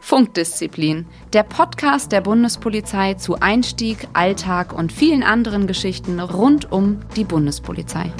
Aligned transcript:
Funkdisziplin, 0.00 1.06
der 1.32 1.42
Podcast 1.42 2.12
der 2.12 2.20
Bundespolizei 2.20 3.14
zu 3.14 3.36
Einstieg, 3.40 4.08
Alltag 4.14 4.72
und 4.72 4.90
vielen 4.90 5.22
anderen 5.22 5.66
Geschichten 5.66 6.18
rund 6.18 6.72
um 6.72 7.00
die 7.14 7.24
Bundespolizei. 7.24 8.10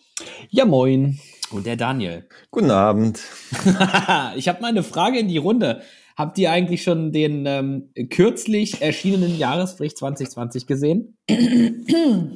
Ja, 0.50 0.66
moin. 0.66 1.20
Und 1.52 1.66
der 1.66 1.76
Daniel. 1.76 2.28
Guten 2.52 2.72
Abend. 2.72 3.20
ich 4.36 4.48
habe 4.48 4.62
mal 4.62 4.70
eine 4.70 4.84
Frage 4.84 5.20
in 5.20 5.28
die 5.28 5.38
Runde. 5.38 5.82
Habt 6.16 6.38
ihr 6.38 6.52
eigentlich 6.52 6.84
schon 6.84 7.12
den 7.12 7.46
ähm, 7.46 7.90
kürzlich 8.10 8.82
erschienenen 8.82 9.38
Jahresbericht 9.38 9.98
2020 9.98 10.68
gesehen? 10.68 11.18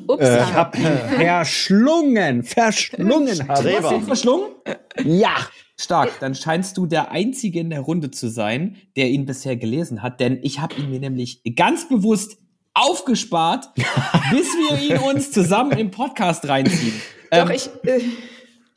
Ups, 0.08 0.24
äh, 0.24 0.44
ich 0.44 0.54
hab 0.54 0.78
ihn 0.78 0.86
verschlungen. 0.86 2.44
Verschlungen. 2.44 3.48
Hast 3.48 3.64
du 3.64 3.96
ihn 3.96 4.02
verschlungen? 4.04 4.48
Ja. 5.04 5.36
Stark, 5.80 6.20
dann 6.22 6.34
scheinst 6.34 6.76
du 6.78 6.88
der 6.88 7.12
Einzige 7.12 7.60
in 7.60 7.70
der 7.70 7.82
Runde 7.82 8.10
zu 8.10 8.30
sein, 8.30 8.78
der 8.96 9.10
ihn 9.10 9.28
bisher 9.28 9.56
gelesen 9.56 10.02
hat, 10.02 10.20
denn 10.20 10.40
ich 10.42 10.60
habe 10.60 10.74
ihn 10.74 10.90
mir 10.90 11.00
nämlich 11.00 11.44
ganz 11.56 11.88
bewusst 11.88 12.40
aufgespart, 12.74 13.70
bis 14.32 14.48
wir 14.48 14.80
ihn 14.82 14.98
uns 15.04 15.32
zusammen 15.32 15.78
im 15.78 15.92
Podcast 15.92 16.48
reinziehen. 16.48 17.00
Doch, 17.30 17.50
ähm, 17.50 17.52
ich, 17.52 17.70
äh, 17.84 18.00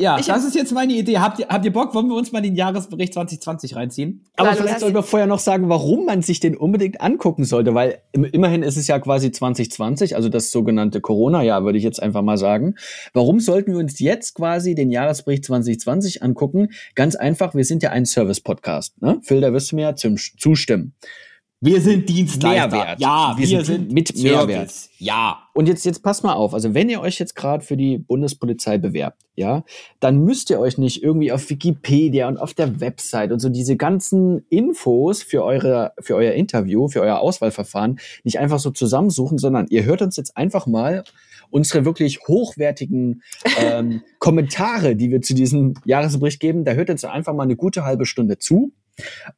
ja, 0.00 0.18
ich 0.18 0.26
das 0.26 0.44
ist 0.44 0.54
jetzt 0.54 0.72
meine 0.72 0.94
Idee. 0.94 1.18
Habt 1.18 1.38
ihr, 1.38 1.48
habt 1.48 1.64
ihr 1.64 1.72
Bock? 1.72 1.94
Wollen 1.94 2.08
wir 2.08 2.16
uns 2.16 2.32
mal 2.32 2.40
den 2.40 2.56
Jahresbericht 2.56 3.12
2020 3.12 3.76
reinziehen? 3.76 4.24
Aber 4.36 4.48
Klar, 4.48 4.62
vielleicht 4.62 4.80
sollten 4.80 4.94
wir 4.94 5.02
vorher 5.02 5.26
noch 5.26 5.38
sagen, 5.38 5.68
warum 5.68 6.06
man 6.06 6.22
sich 6.22 6.40
den 6.40 6.56
unbedingt 6.56 7.02
angucken 7.02 7.44
sollte, 7.44 7.74
weil 7.74 8.00
immerhin 8.12 8.62
ist 8.62 8.78
es 8.78 8.86
ja 8.86 8.98
quasi 8.98 9.30
2020, 9.30 10.16
also 10.16 10.30
das 10.30 10.50
sogenannte 10.50 11.02
Corona-Jahr, 11.02 11.64
würde 11.64 11.76
ich 11.76 11.84
jetzt 11.84 12.02
einfach 12.02 12.22
mal 12.22 12.38
sagen. 12.38 12.76
Warum 13.12 13.40
sollten 13.40 13.72
wir 13.72 13.78
uns 13.78 14.00
jetzt 14.00 14.34
quasi 14.34 14.74
den 14.74 14.90
Jahresbericht 14.90 15.44
2020 15.44 16.22
angucken? 16.22 16.68
Ganz 16.94 17.14
einfach, 17.14 17.54
wir 17.54 17.64
sind 17.64 17.82
ja 17.82 17.90
ein 17.90 18.06
Service-Podcast. 18.06 19.02
Ne? 19.02 19.20
Phil, 19.22 19.42
da 19.42 19.52
wirst 19.52 19.72
du 19.72 19.76
mir 19.76 19.82
ja 19.82 19.94
zustimmen. 19.94 20.94
Wir 21.62 21.82
sind 21.82 22.08
Dienstleister. 22.08 22.74
Mehrwert. 22.74 23.00
Ja, 23.00 23.34
wir, 23.36 23.46
wir 23.46 23.64
sind, 23.64 23.66
sind, 23.66 23.92
mit 23.92 24.08
Service. 24.08 24.24
Mehrwert. 24.24 24.72
Ja. 24.96 25.40
Und 25.52 25.68
jetzt, 25.68 25.84
jetzt 25.84 26.02
pass 26.02 26.22
mal 26.22 26.32
auf. 26.32 26.54
Also 26.54 26.72
wenn 26.72 26.88
ihr 26.88 27.02
euch 27.02 27.18
jetzt 27.18 27.36
gerade 27.36 27.62
für 27.62 27.76
die 27.76 27.98
Bundespolizei 27.98 28.78
bewerbt, 28.78 29.20
ja, 29.34 29.64
dann 30.00 30.24
müsst 30.24 30.48
ihr 30.48 30.58
euch 30.58 30.78
nicht 30.78 31.02
irgendwie 31.02 31.32
auf 31.32 31.50
Wikipedia 31.50 32.28
und 32.28 32.38
auf 32.38 32.54
der 32.54 32.80
Website 32.80 33.30
und 33.30 33.40
so 33.40 33.50
diese 33.50 33.76
ganzen 33.76 34.46
Infos 34.48 35.22
für 35.22 35.44
eure, 35.44 35.92
für 36.00 36.16
euer 36.16 36.32
Interview, 36.32 36.88
für 36.88 37.02
euer 37.02 37.18
Auswahlverfahren 37.18 38.00
nicht 38.24 38.38
einfach 38.38 38.58
so 38.58 38.70
zusammensuchen, 38.70 39.36
sondern 39.36 39.66
ihr 39.68 39.84
hört 39.84 40.00
uns 40.00 40.16
jetzt 40.16 40.38
einfach 40.38 40.66
mal 40.66 41.04
unsere 41.50 41.84
wirklich 41.84 42.20
hochwertigen 42.26 43.22
ähm, 43.58 44.00
Kommentare, 44.18 44.96
die 44.96 45.10
wir 45.10 45.20
zu 45.20 45.34
diesem 45.34 45.74
Jahresbericht 45.84 46.40
geben. 46.40 46.64
Da 46.64 46.72
hört 46.72 46.88
jetzt 46.88 47.04
einfach 47.04 47.34
mal 47.34 47.42
eine 47.42 47.56
gute 47.56 47.84
halbe 47.84 48.06
Stunde 48.06 48.38
zu 48.38 48.72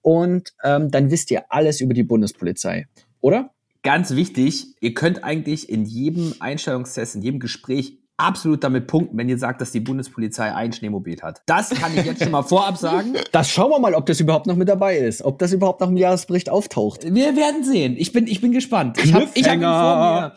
und 0.00 0.52
ähm, 0.64 0.90
dann 0.90 1.10
wisst 1.10 1.30
ihr 1.30 1.44
alles 1.48 1.80
über 1.80 1.94
die 1.94 2.02
Bundespolizei, 2.02 2.86
oder? 3.20 3.50
Ganz 3.82 4.14
wichtig, 4.14 4.76
ihr 4.80 4.94
könnt 4.94 5.24
eigentlich 5.24 5.68
in 5.68 5.84
jedem 5.84 6.34
Einstellungstest, 6.38 7.16
in 7.16 7.22
jedem 7.22 7.40
Gespräch 7.40 7.98
absolut 8.16 8.62
damit 8.62 8.86
punkten, 8.86 9.18
wenn 9.18 9.28
ihr 9.28 9.38
sagt, 9.38 9.60
dass 9.60 9.72
die 9.72 9.80
Bundespolizei 9.80 10.54
ein 10.54 10.72
Schneemobil 10.72 11.20
hat. 11.22 11.42
Das 11.46 11.70
kann 11.70 11.96
ich 11.96 12.04
jetzt 12.04 12.22
schon 12.22 12.30
mal 12.30 12.42
vorab 12.42 12.76
sagen. 12.76 13.14
Das 13.32 13.48
schauen 13.48 13.70
wir 13.70 13.78
mal, 13.78 13.94
ob 13.94 14.04
das 14.06 14.20
überhaupt 14.20 14.46
noch 14.46 14.56
mit 14.56 14.68
dabei 14.68 14.98
ist, 14.98 15.22
ob 15.22 15.38
das 15.38 15.52
überhaupt 15.52 15.80
noch 15.80 15.88
im 15.88 15.96
Jahresbericht 15.96 16.50
auftaucht. 16.50 17.02
Wir 17.02 17.34
werden 17.34 17.64
sehen. 17.64 17.96
Ich 17.96 18.12
bin, 18.12 18.26
ich 18.26 18.40
bin 18.40 18.52
gespannt. 18.52 18.98
Ich 19.02 19.14
habe 19.14 19.26
ich 19.32 19.48
hab 19.48 19.54
ihn 19.54 19.62
vor 19.62 20.32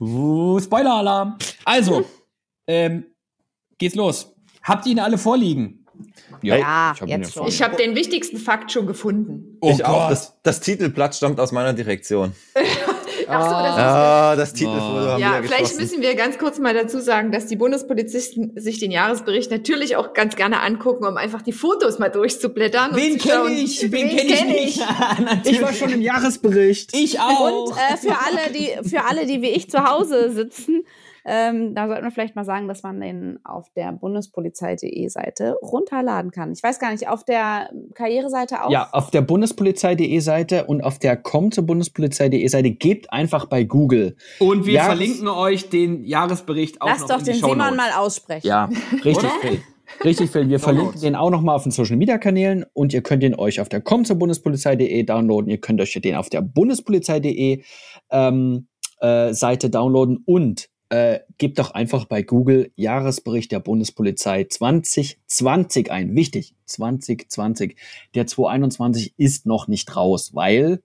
mir. 0.00 0.06
Uh, 0.08 0.58
Spoiler-Alarm. 0.58 1.36
Also, 1.64 2.04
ähm, 2.66 3.04
geht's 3.76 3.94
los. 3.94 4.34
Habt 4.62 4.86
ihr 4.86 4.92
ihn 4.92 4.98
alle 4.98 5.18
vorliegen? 5.18 5.77
Ja, 6.42 6.56
ja 6.56 6.94
ich 6.94 7.12
habe 7.12 7.24
schon. 7.24 7.48
Ich 7.48 7.62
habe 7.62 7.76
den 7.76 7.94
wichtigsten 7.94 8.36
Fakt 8.36 8.72
schon 8.72 8.86
gefunden. 8.86 9.58
Oh 9.60 9.70
ich 9.70 9.78
Gott. 9.78 9.86
auch. 9.86 10.08
Das, 10.10 10.34
das 10.42 10.60
Titelblatt 10.60 11.14
stammt 11.14 11.40
aus 11.40 11.52
meiner 11.52 11.72
Direktion. 11.72 12.32
Ach 13.30 13.44
so, 13.44 13.50
das 13.50 13.76
ah, 13.76 14.32
ist 14.32 14.40
das 14.40 14.52
Titelfoto 14.54 14.80
oh. 14.80 15.08
haben 15.10 15.20
Ja, 15.20 15.32
vielleicht 15.42 15.58
geschossen. 15.58 15.80
müssen 15.80 16.02
wir 16.02 16.14
ganz 16.14 16.38
kurz 16.38 16.58
mal 16.58 16.72
dazu 16.72 16.98
sagen, 17.00 17.30
dass 17.30 17.46
die 17.46 17.56
Bundespolizisten 17.56 18.52
sich 18.56 18.78
den 18.78 18.90
Jahresbericht 18.90 19.50
natürlich 19.50 19.96
auch 19.96 20.14
ganz 20.14 20.34
gerne 20.34 20.62
angucken, 20.62 21.04
um 21.04 21.16
einfach 21.16 21.42
die 21.42 21.52
Fotos 21.52 21.98
mal 21.98 22.08
durchzublättern. 22.08 22.94
Wen 22.94 23.18
kenne 23.18 23.50
ich? 23.50 23.82
Wen, 23.82 23.92
Wen 23.92 24.16
kenne 24.16 24.32
kenn 24.32 24.50
ich? 24.50 24.80
ich? 25.44 25.50
ich 25.52 25.62
war 25.62 25.74
schon 25.74 25.90
im 25.90 26.00
Jahresbericht. 26.00 26.94
Ich 26.94 27.20
auch. 27.20 27.68
Und 27.68 27.76
äh, 27.76 27.96
für 27.98 28.16
alle, 28.18 28.52
die 28.52 28.88
für 28.88 29.04
alle, 29.04 29.26
die 29.26 29.42
wie 29.42 29.50
ich 29.50 29.70
zu 29.70 29.84
Hause 29.84 30.30
sitzen, 30.32 30.84
ähm, 31.28 31.74
da 31.74 31.88
sollten 31.88 32.04
wir 32.04 32.10
vielleicht 32.10 32.36
mal 32.36 32.44
sagen, 32.44 32.68
dass 32.68 32.82
man 32.82 33.00
den 33.00 33.38
auf 33.44 33.68
der 33.76 33.92
bundespolizei.de 33.92 35.08
Seite 35.08 35.56
runterladen 35.60 36.30
kann. 36.30 36.52
Ich 36.52 36.62
weiß 36.62 36.78
gar 36.78 36.90
nicht, 36.90 37.08
auf 37.08 37.22
der 37.22 37.70
Karriereseite 37.94 38.64
auch? 38.64 38.70
Ja, 38.70 38.88
auf 38.92 39.10
der 39.10 39.20
bundespolizei.de 39.20 40.18
Seite 40.20 40.64
und 40.64 40.82
auf 40.82 40.98
der 40.98 41.16
komm 41.16 41.52
zur 41.52 41.66
bundespolizei.de 41.66 42.46
Seite 42.48 42.70
gebt 42.70 43.12
einfach 43.12 43.44
bei 43.44 43.64
Google. 43.64 44.16
Und 44.38 44.64
wir 44.64 44.74
Jahres 44.74 44.96
verlinken 44.96 45.28
euch 45.28 45.68
den 45.68 46.04
Jahresbericht 46.04 46.80
auch 46.80 46.88
Lass 46.88 47.00
noch 47.00 47.08
doch 47.08 47.18
in 47.18 47.24
den 47.26 47.34
Simon 47.34 47.76
mal 47.76 47.92
aussprechen. 47.96 48.46
Ja, 48.46 48.70
richtig, 49.04 49.30
Phil. 49.42 49.60
Richtig, 50.04 50.30
Phil. 50.30 50.48
Wir 50.48 50.60
verlinken 50.60 51.00
den 51.00 51.14
auch 51.14 51.30
nochmal 51.30 51.56
auf 51.56 51.64
den 51.64 51.72
Social 51.72 51.96
Media 51.96 52.16
Kanälen 52.16 52.64
und 52.72 52.94
ihr 52.94 53.02
könnt 53.02 53.22
den 53.22 53.34
euch 53.34 53.60
auf 53.60 53.68
der 53.68 53.82
komm 53.82 54.04
zur 54.04 54.16
bundespolizei.de 54.16 55.02
downloaden. 55.02 55.50
Ihr 55.50 55.58
könnt 55.58 55.80
euch 55.80 55.92
den 55.92 56.14
auf 56.14 56.30
der 56.30 56.40
bundespolizei.de 56.40 57.62
ähm, 58.10 58.68
äh, 59.00 59.32
Seite 59.34 59.68
downloaden 59.68 60.22
und 60.24 60.68
äh, 60.90 61.20
gebt 61.36 61.58
doch 61.58 61.72
einfach 61.72 62.06
bei 62.06 62.22
Google 62.22 62.72
Jahresbericht 62.76 63.52
der 63.52 63.60
Bundespolizei 63.60 64.44
2020 64.44 65.90
ein. 65.90 66.14
Wichtig, 66.14 66.54
2020. 66.66 67.76
Der 68.14 68.26
2021 68.26 69.14
ist 69.16 69.46
noch 69.46 69.68
nicht 69.68 69.94
raus, 69.96 70.34
weil, 70.34 70.82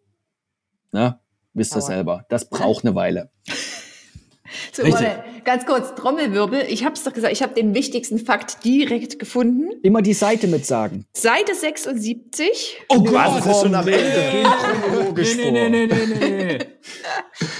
ne, 0.91 1.19
wisst 1.53 1.75
ihr 1.75 1.81
selber, 1.81 2.25
das 2.29 2.49
braucht 2.49 2.85
eine 2.85 2.95
Weile. 2.95 3.29
So, 4.71 4.83
ganz 5.43 5.65
kurz, 5.65 5.95
Trommelwirbel. 5.95 6.65
Ich 6.69 6.83
habe 6.83 6.95
es 6.95 7.03
doch 7.03 7.13
gesagt, 7.13 7.33
ich 7.33 7.41
habe 7.41 7.53
den 7.53 7.73
wichtigsten 7.73 8.19
Fakt 8.19 8.63
direkt 8.63 9.19
gefunden. 9.19 9.69
Immer 9.81 10.01
die 10.01 10.13
Seite 10.13 10.47
mit 10.47 10.65
sagen. 10.65 11.05
Seite 11.13 11.55
76. 11.55 12.81
Oh 12.89 13.03
Gott, 13.03 13.37
das 13.37 13.45
ist 13.45 13.61
schon 13.61 13.75
am 13.75 13.87
Ende. 13.87 14.03
Nee, 15.13 15.51
nee, 15.51 15.69
nee, 15.69 15.87
nee, 15.87 16.05
nee, 16.05 16.29
nee. 16.29 16.59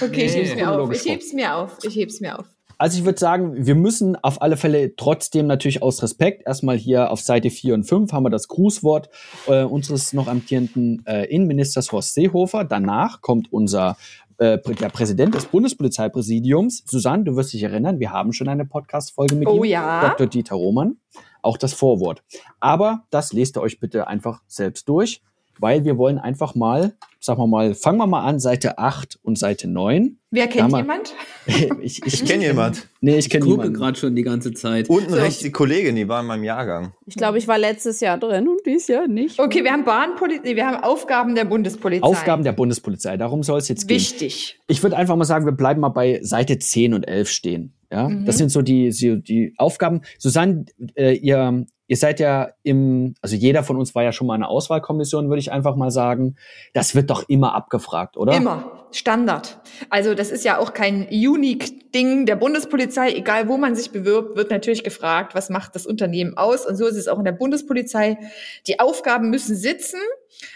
okay, 0.02 0.26
ich 0.26 0.34
heb's 0.34 0.54
mir 0.54 0.70
auf. 0.70 0.92
Ich 0.92 1.04
heb's 1.04 1.32
mir 1.32 1.54
auf. 1.54 1.78
Ich 1.82 1.96
heb's 1.96 2.20
mir 2.20 2.38
auf. 2.38 2.46
Also 2.78 2.98
ich 2.98 3.04
würde 3.04 3.18
sagen, 3.18 3.66
wir 3.66 3.74
müssen 3.74 4.16
auf 4.16 4.42
alle 4.42 4.56
Fälle 4.56 4.96
trotzdem 4.96 5.46
natürlich 5.46 5.82
aus 5.82 6.02
Respekt 6.02 6.46
erstmal 6.46 6.76
hier 6.76 7.10
auf 7.10 7.20
Seite 7.20 7.50
4 7.50 7.74
und 7.74 7.84
5 7.84 8.12
haben 8.12 8.24
wir 8.24 8.30
das 8.30 8.48
Grußwort 8.48 9.08
äh, 9.46 9.62
unseres 9.62 10.12
noch 10.12 10.26
amtierenden 10.26 11.04
äh, 11.06 11.24
Innenministers 11.26 11.92
Horst 11.92 12.14
Seehofer. 12.14 12.64
Danach 12.64 13.20
kommt 13.20 13.52
unser 13.52 13.96
äh, 14.38 14.58
der 14.58 14.88
Präsident 14.88 15.34
des 15.34 15.46
Bundespolizeipräsidiums. 15.46 16.84
Susanne, 16.86 17.24
du 17.24 17.36
wirst 17.36 17.52
dich 17.52 17.62
erinnern, 17.62 18.00
wir 18.00 18.10
haben 18.10 18.32
schon 18.32 18.48
eine 18.48 18.64
Podcast-Folge 18.64 19.34
mit 19.34 19.48
oh, 19.48 19.64
ihm, 19.64 19.70
ja. 19.70 20.08
Dr. 20.08 20.26
Dieter 20.26 20.56
Roman. 20.56 20.96
Auch 21.42 21.58
das 21.58 21.74
Vorwort. 21.74 22.22
Aber 22.60 23.04
das 23.10 23.32
lest 23.32 23.56
ihr 23.56 23.60
euch 23.60 23.78
bitte 23.78 24.08
einfach 24.08 24.42
selbst 24.46 24.88
durch, 24.88 25.20
weil 25.58 25.84
wir 25.84 25.98
wollen 25.98 26.18
einfach 26.18 26.54
mal, 26.54 26.94
sagen 27.20 27.40
wir 27.40 27.46
mal, 27.46 27.74
fangen 27.74 27.98
wir 27.98 28.06
mal 28.06 28.22
an, 28.22 28.38
Seite 28.40 28.78
8 28.78 29.18
und 29.22 29.38
Seite 29.38 29.68
9. 29.68 30.18
Wer 30.30 30.46
kennt 30.48 30.76
jemand? 30.76 31.14
ich 31.80 32.02
ich, 32.04 32.06
ich 32.06 32.24
kenne 32.24 32.44
jemand. 32.44 32.88
Nee, 33.00 33.18
ich 33.18 33.30
kenne 33.30 33.44
niemanden. 33.44 33.74
gerade 33.74 33.98
schon 33.98 34.16
die 34.16 34.22
ganze 34.22 34.52
Zeit. 34.52 34.88
Unten 34.88 35.10
so, 35.10 35.16
rechts 35.16 35.40
die 35.40 35.52
Kollegin, 35.52 35.96
die 35.96 36.08
war 36.08 36.20
in 36.20 36.26
meinem 36.26 36.44
Jahrgang. 36.44 36.92
Ich 37.06 37.14
glaube, 37.14 37.38
ich 37.38 37.46
war 37.46 37.58
letztes 37.58 38.00
Jahr 38.00 38.18
drin 38.18 38.48
und 38.48 38.60
dies 38.66 38.88
Jahr 38.88 39.06
nicht. 39.06 39.38
Okay, 39.38 39.62
wir 39.62 39.72
haben 39.72 39.84
Bahnpolizei, 39.84 40.56
wir 40.56 40.66
haben 40.66 40.82
Aufgaben 40.82 41.34
der 41.34 41.44
Bundespolizei. 41.44 42.04
Aufgaben 42.04 42.42
der 42.42 42.52
Bundespolizei, 42.52 43.16
darum 43.16 43.42
soll 43.42 43.58
es 43.58 43.68
jetzt 43.68 43.86
gehen. 43.86 43.96
Wichtig. 43.96 44.58
Ich 44.66 44.82
würde 44.82 44.96
einfach 44.96 45.16
mal 45.16 45.24
sagen, 45.24 45.44
wir 45.44 45.52
bleiben 45.52 45.80
mal 45.80 45.90
bei 45.90 46.20
Seite 46.22 46.58
10 46.58 46.94
und 46.94 47.04
11 47.04 47.30
stehen. 47.30 47.74
Ja, 47.94 48.08
Mhm. 48.08 48.24
das 48.24 48.38
sind 48.38 48.48
so 48.50 48.60
die, 48.60 48.90
die, 49.22 49.54
Aufgaben. 49.56 50.00
Susanne, 50.18 50.64
äh, 50.96 51.12
ihr, 51.14 51.64
ihr 51.86 51.96
seid 51.96 52.18
ja 52.18 52.48
im, 52.64 53.14
also 53.22 53.36
jeder 53.36 53.62
von 53.62 53.76
uns 53.76 53.94
war 53.94 54.02
ja 54.02 54.10
schon 54.10 54.26
mal 54.26 54.34
in 54.34 54.42
einer 54.42 54.50
Auswahlkommission, 54.50 55.28
würde 55.28 55.38
ich 55.38 55.52
einfach 55.52 55.76
mal 55.76 55.92
sagen. 55.92 56.34
Das 56.72 56.96
wird 56.96 57.08
doch 57.08 57.28
immer 57.28 57.54
abgefragt, 57.54 58.16
oder? 58.16 58.34
Immer. 58.36 58.80
Standard. 58.90 59.60
Also 59.90 60.14
das 60.14 60.30
ist 60.30 60.44
ja 60.44 60.58
auch 60.58 60.72
kein 60.72 61.08
Unique-Ding 61.08 62.26
der 62.26 62.36
Bundespolizei. 62.36 63.12
Egal, 63.12 63.48
wo 63.48 63.56
man 63.56 63.74
sich 63.74 63.90
bewirbt, 63.90 64.36
wird 64.36 64.50
natürlich 64.50 64.82
gefragt, 64.84 65.34
was 65.34 65.50
macht 65.50 65.74
das 65.74 65.86
Unternehmen 65.86 66.36
aus. 66.36 66.66
Und 66.66 66.76
so 66.76 66.86
ist 66.86 66.96
es 66.96 67.06
auch 67.08 67.18
in 67.18 67.24
der 67.24 67.32
Bundespolizei. 67.32 68.18
Die 68.66 68.80
Aufgaben 68.80 69.30
müssen 69.30 69.54
sitzen. 69.56 70.00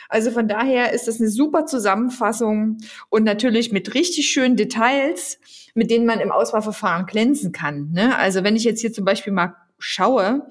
Also 0.08 0.30
von 0.30 0.48
daher 0.48 0.92
ist 0.92 1.06
das 1.08 1.20
eine 1.20 1.28
super 1.28 1.66
Zusammenfassung 1.66 2.78
und 3.10 3.24
natürlich 3.24 3.70
mit 3.72 3.94
richtig 3.94 4.28
schönen 4.28 4.56
Details, 4.56 5.38
mit 5.78 5.92
denen 5.92 6.06
man 6.06 6.18
im 6.18 6.32
Auswahlverfahren 6.32 7.06
glänzen 7.06 7.52
kann. 7.52 7.92
Ne? 7.92 8.18
Also 8.18 8.42
wenn 8.42 8.56
ich 8.56 8.64
jetzt 8.64 8.80
hier 8.80 8.92
zum 8.92 9.04
Beispiel 9.04 9.32
mal 9.32 9.54
schaue, 9.78 10.48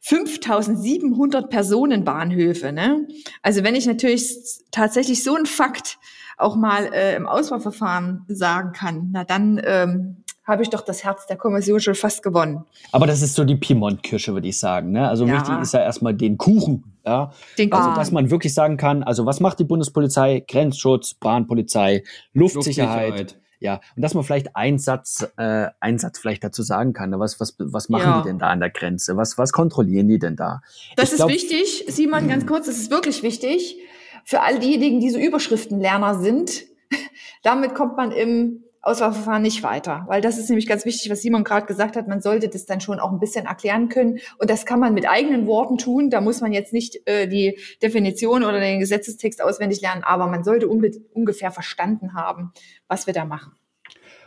5700 0.00 1.48
Personenbahnhöfe. 1.48 2.72
Ne? 2.72 3.06
Also 3.40 3.62
wenn 3.62 3.76
ich 3.76 3.86
natürlich 3.86 4.34
tatsächlich 4.72 5.22
so 5.22 5.36
einen 5.36 5.46
Fakt 5.46 5.98
auch 6.38 6.56
mal 6.56 6.92
äh, 6.92 7.14
im 7.14 7.28
Auswahlverfahren 7.28 8.24
sagen 8.26 8.72
kann, 8.72 9.10
na 9.12 9.22
dann 9.22 9.60
ähm, 9.64 10.16
habe 10.44 10.64
ich 10.64 10.70
doch 10.70 10.80
das 10.80 11.04
Herz 11.04 11.26
der 11.26 11.36
Kommission 11.36 11.78
schon 11.78 11.94
fast 11.94 12.24
gewonnen. 12.24 12.64
Aber 12.90 13.06
das 13.06 13.22
ist 13.22 13.34
so 13.34 13.44
die 13.44 13.54
Piemont-Kirsche, 13.54 14.34
würde 14.34 14.48
ich 14.48 14.58
sagen. 14.58 14.90
Ne? 14.90 15.08
Also 15.08 15.24
Ja. 15.24 15.34
wichtig 15.34 15.54
ist 15.62 15.72
ja 15.72 15.80
erstmal 15.80 16.14
den 16.14 16.36
Kuchen. 16.36 16.96
Ja? 17.06 17.32
Den 17.58 17.72
Also, 17.72 17.92
dass 17.92 18.10
man 18.10 18.30
wirklich 18.30 18.52
sagen 18.54 18.76
kann, 18.76 19.04
also 19.04 19.24
was 19.24 19.38
macht 19.38 19.60
die 19.60 19.64
Bundespolizei? 19.64 20.44
Grenzschutz, 20.48 21.14
Bahnpolizei, 21.14 22.02
Luftsicherheit. 22.32 23.10
Luftsicherheit. 23.10 23.41
Ja, 23.62 23.80
und 23.96 24.02
dass 24.02 24.14
man 24.14 24.24
vielleicht 24.24 24.56
einen 24.56 24.78
Satz, 24.78 25.26
äh, 25.36 25.68
einen 25.80 25.98
Satz 25.98 26.18
vielleicht 26.18 26.42
dazu 26.42 26.62
sagen 26.62 26.92
kann. 26.92 27.10
ne? 27.10 27.18
Was, 27.18 27.38
was, 27.40 27.54
was 27.58 27.88
machen 27.88 28.02
Ja. 28.10 28.20
die 28.22 28.28
denn 28.28 28.38
da 28.38 28.48
an 28.48 28.60
der 28.60 28.70
Grenze? 28.70 29.16
Was, 29.16 29.38
was 29.38 29.52
kontrollieren 29.52 30.08
die 30.08 30.18
denn 30.18 30.36
da? 30.36 30.62
Das 30.96 31.06
Ich 31.08 31.12
ist 31.12 31.16
glaub- 31.18 31.30
wichtig, 31.30 31.84
Simon, 31.88 32.28
ganz 32.28 32.46
kurz, 32.46 32.66
das 32.66 32.76
ist 32.78 32.90
wirklich 32.90 33.22
wichtig 33.22 33.76
für 34.24 34.40
all 34.40 34.58
diejenigen, 34.58 35.00
die 35.00 35.10
so 35.10 35.18
Überschriftenlerner 35.18 36.16
sind. 36.18 36.64
Damit 37.42 37.74
kommt 37.74 37.96
man 37.96 38.10
im 38.12 38.64
Auswahlverfahren 38.82 39.42
nicht 39.42 39.62
weiter, 39.62 40.04
weil 40.08 40.20
das 40.20 40.38
ist 40.38 40.48
nämlich 40.48 40.66
ganz 40.66 40.84
wichtig, 40.84 41.10
was 41.10 41.22
Simon 41.22 41.44
gerade 41.44 41.66
gesagt 41.66 41.96
hat. 41.96 42.08
Man 42.08 42.20
sollte 42.20 42.48
das 42.48 42.66
dann 42.66 42.80
schon 42.80 42.98
auch 42.98 43.12
ein 43.12 43.20
bisschen 43.20 43.46
erklären 43.46 43.88
können 43.88 44.18
und 44.38 44.50
das 44.50 44.66
kann 44.66 44.80
man 44.80 44.92
mit 44.92 45.08
eigenen 45.08 45.46
Worten 45.46 45.78
tun. 45.78 46.10
Da 46.10 46.20
muss 46.20 46.40
man 46.40 46.52
jetzt 46.52 46.72
nicht 46.72 46.98
äh, 47.06 47.28
die 47.28 47.58
Definition 47.80 48.42
oder 48.42 48.58
den 48.58 48.80
Gesetzestext 48.80 49.40
auswendig 49.40 49.80
lernen, 49.80 50.02
aber 50.02 50.26
man 50.26 50.42
sollte 50.42 50.68
ungefähr 50.68 51.52
verstanden 51.52 52.14
haben, 52.14 52.52
was 52.88 53.06
wir 53.06 53.14
da 53.14 53.24
machen. 53.24 53.52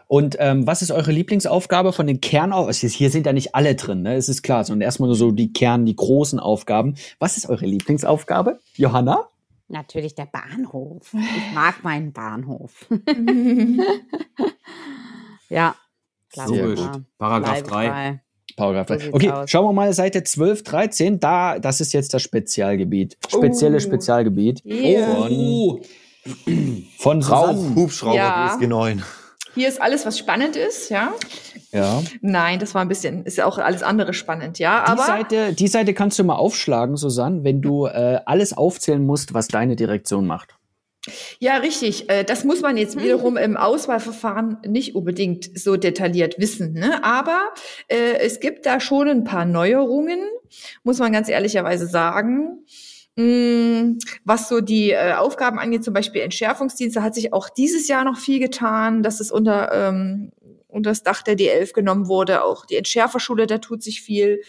Und 0.07 0.37
ähm, 0.39 0.67
was 0.67 0.81
ist 0.81 0.91
eure 0.91 1.11
Lieblingsaufgabe 1.11 1.91
von 1.91 2.07
den 2.07 2.21
Kernaufgaben? 2.21 2.89
Hier 2.89 3.09
sind 3.09 3.25
ja 3.25 3.33
nicht 3.33 3.55
alle 3.55 3.75
drin, 3.75 4.03
ne? 4.03 4.15
Es 4.15 4.29
ist 4.29 4.43
klar, 4.43 4.63
sondern 4.63 4.85
erstmal 4.85 5.07
nur 5.07 5.15
so 5.15 5.31
die 5.31 5.51
Kern, 5.51 5.85
die 5.85 5.95
großen 5.95 6.39
Aufgaben. 6.39 6.95
Was 7.19 7.37
ist 7.37 7.49
eure 7.49 7.65
Lieblingsaufgabe? 7.65 8.59
Johanna? 8.75 9.27
Natürlich 9.67 10.13
der 10.15 10.27
Bahnhof. 10.27 11.13
Ich 11.13 11.53
mag 11.55 11.83
meinen 11.83 12.13
Bahnhof. 12.13 12.85
ja. 15.49 15.75
klar, 16.31 16.47
Logisch. 16.49 16.79
ja. 16.79 17.01
Paragraph 17.17 17.63
Bleibe 17.63 17.67
3. 17.69 17.87
frei. 17.87 18.21
Paragraph 18.57 18.87
So 18.87 18.93
3. 18.95 18.99
sieht's 19.01 19.13
Okay, 19.13 19.31
aus. 19.31 19.49
schauen 19.49 19.65
wir 19.65 19.73
mal 19.73 19.93
Seite 19.93 20.23
12, 20.23 20.63
13. 20.63 21.19
Da, 21.19 21.59
das 21.59 21.81
ist 21.81 21.93
jetzt 21.93 22.13
das 22.13 22.21
Spezialgebiet. 22.21 23.17
Spezielle 23.27 23.77
Oh. 23.77 23.79
Spezialgebiet 23.79 24.63
Yeah. 24.65 25.27
Oh, 25.29 25.81
von 26.99 27.21
Rauch, 27.21 27.51
Susanne. 27.53 27.75
Hubschrauber, 27.75 28.15
Ja. 28.15 28.47
GSG 28.55 28.67
9. 28.67 29.03
Hier 29.55 29.67
ist 29.67 29.81
alles, 29.81 30.05
was 30.05 30.19
spannend 30.19 30.55
ist, 30.55 30.89
ja. 30.89 31.13
Ja. 31.71 32.03
Nein, 32.21 32.59
das 32.59 32.75
war 32.75 32.81
ein 32.81 32.87
bisschen, 32.87 33.23
ist 33.25 33.37
ja 33.37 33.45
auch 33.45 33.57
alles 33.57 33.83
andere 33.83 34.13
spannend, 34.13 34.59
ja. 34.59 34.83
Die 34.85 34.91
Aber 34.91 35.03
Seite, 35.03 35.53
die 35.53 35.67
Seite 35.67 35.93
kannst 35.93 36.19
du 36.19 36.23
mal 36.23 36.35
aufschlagen, 36.35 36.97
Susanne, 36.97 37.43
wenn 37.43 37.61
du 37.61 37.85
äh, 37.85 38.19
alles 38.25 38.55
aufzählen 38.55 39.05
musst, 39.05 39.33
was 39.33 39.47
deine 39.47 39.75
Direktion 39.75 40.27
macht. 40.27 40.55
Ja, 41.39 41.57
richtig. 41.57 42.09
Äh, 42.09 42.23
Das 42.23 42.43
muss 42.43 42.61
man 42.61 42.77
jetzt 42.77 42.99
wiederum 42.99 43.37
im 43.37 43.57
Auswahlverfahren 43.57 44.57
nicht 44.65 44.95
unbedingt 44.95 45.57
so 45.57 45.77
detailliert 45.77 46.39
wissen. 46.39 46.73
Ne? 46.73 47.03
Aber 47.03 47.49
äh, 47.87 48.17
es 48.19 48.39
gibt 48.39 48.65
da 48.65 48.79
schon 48.79 49.07
ein 49.07 49.23
paar 49.23 49.45
Neuerungen, 49.45 50.19
muss 50.83 50.99
man 50.99 51.11
ganz 51.11 51.29
ehrlicherweise 51.29 51.87
sagen. 51.87 52.65
Mm, 53.17 53.97
Was 54.25 54.49
so 54.49 54.59
die 54.59 54.91
äh, 54.91 55.13
Aufgaben 55.13 55.57
angeht, 55.57 55.83
zum 55.83 55.93
Beispiel 55.93 56.21
Entschärfungsdienste, 56.21 57.01
hat 57.01 57.15
sich 57.15 57.31
auch 57.31 57.49
dieses 57.49 57.87
Jahr 57.87 58.03
noch 58.03 58.17
viel 58.17 58.39
getan, 58.39 59.03
dass 59.03 59.21
es 59.21 59.31
unter, 59.31 59.71
ähm, 59.71 60.31
unter 60.67 60.89
das 60.89 61.03
Dach 61.03 61.21
der 61.21 61.37
D11 61.37 61.73
genommen 61.73 62.07
wurde. 62.07 62.43
Auch 62.43 62.65
die 62.65 62.75
Entschärferschule, 62.75 63.47
da 63.47 63.59
tut 63.59 63.81
sich 63.83 64.01
viel. 64.01 64.41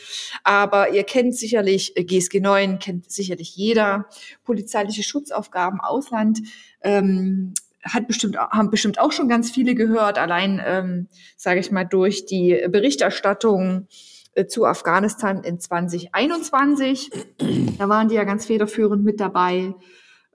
Aber 0.42 0.92
ihr 0.92 1.04
kennt 1.04 1.36
sicherlich, 1.36 1.96
äh, 1.96 2.04
GSG 2.04 2.40
9 2.40 2.80
kennt 2.80 3.10
sicherlich 3.10 3.54
jeder 3.54 4.06
polizeiliche 4.44 5.04
Schutzaufgaben 5.04 5.80
Ausland 5.80 6.40
ähm, 6.82 7.54
hat 7.84 8.08
bestimmt 8.08 8.36
haben 8.36 8.70
bestimmt 8.70 8.98
auch 8.98 9.12
schon 9.12 9.28
ganz 9.28 9.48
viele 9.52 9.76
gehört 9.76 10.18
allein 10.18 10.60
ähm, 10.64 11.06
sage 11.36 11.60
ich 11.60 11.70
mal 11.70 11.84
durch 11.84 12.26
die 12.26 12.66
Berichterstattung 12.68 13.82
äh, 13.82 14.15
zu 14.48 14.64
Afghanistan 14.66 15.42
in 15.42 15.58
2021 15.60 17.10
da 17.78 17.88
waren 17.88 18.08
die 18.08 18.14
ja 18.14 18.24
ganz 18.24 18.46
federführend 18.46 19.04
mit 19.04 19.20
dabei. 19.20 19.74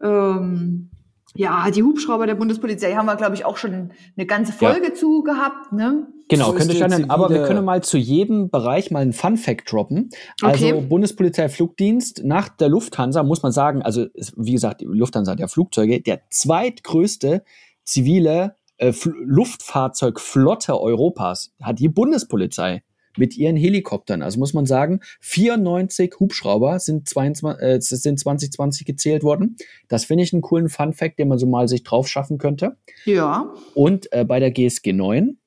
Ähm, 0.02 0.90
ja 1.36 1.70
die 1.72 1.84
Hubschrauber 1.84 2.26
der 2.28 2.36
Bundespolizei 2.36 2.94
haben 2.96 3.06
wir 3.06 3.16
glaube 3.16 3.36
ich 3.36 3.46
auch 3.46 3.58
schon 3.58 3.92
eine 4.18 4.26
ganze 4.26 4.52
Folge 4.52 4.94
zu 4.94 5.24
gehabt 5.24 5.72
ne? 5.72 6.08
Genau, 6.28 6.48
So 6.48 6.54
könnte 6.54 6.72
ich 6.74 6.80
der 6.80 6.88
dann, 6.88 7.10
aber 7.10 7.30
wir 7.30 7.44
können 7.44 7.66
mal 7.66 7.84
zu 7.84 7.98
jedem 7.98 8.50
Bereich 8.50 8.90
mal 8.90 9.02
einen 9.02 9.12
Fun 9.12 9.36
Fact 9.36 9.70
droppen. 9.72 10.10
Also 10.42 10.68
Okay. 10.68 10.82
Bundespolizei 10.82 11.50
Flugdienst 11.50 12.22
nach 12.24 12.48
der 12.48 12.70
Lufthansa 12.70 13.22
muss 13.24 13.44
man 13.44 13.52
sagen, 13.52 13.82
also 13.82 14.06
wie 14.38 14.54
gesagt, 14.54 14.80
die 14.80 14.86
Lufthansa 14.86 15.34
hat 15.34 15.40
ja 15.42 15.48
Flugzeuge, 15.48 16.02
der 16.02 16.22
zweitgrößte 16.30 17.44
zivile 17.84 18.56
äh, 18.78 18.92
Fl- 18.92 19.14
Luftfahrzeugflotte 19.26 20.80
Europas 20.80 21.52
hat 21.62 21.80
die 21.80 21.90
Bundespolizei 21.90 22.84
mit 23.18 23.38
ihren 23.38 23.56
Helikoptern. 23.56 24.22
Also 24.22 24.40
muss 24.40 24.54
man 24.54 24.66
sagen, 24.66 25.02
94 25.22 26.14
Hubschrauber 26.20 26.80
sind, 26.80 27.08
22, 27.08 27.62
äh, 27.62 27.80
sind 27.80 28.20
2020 28.20 28.86
gezählt 28.86 29.24
worden. 29.24 29.58
Das 29.88 30.06
finde 30.06 30.24
ich 30.24 30.34
einen 30.34 30.42
coolen 30.42 30.70
Fun 30.70 30.94
Fact, 30.94 31.20
den 31.20 31.28
man 31.28 31.38
so 31.38 31.48
mal 31.48 31.68
sich 31.68 31.84
drauf 31.84 32.08
schaffen 32.08 32.38
könnte. 32.38 32.78
ja 33.06 33.52
Und 33.74 34.12
äh, 34.12 34.26
bei 34.26 34.40
der 34.40 34.52
GSG 34.52 34.94
9 34.94 35.38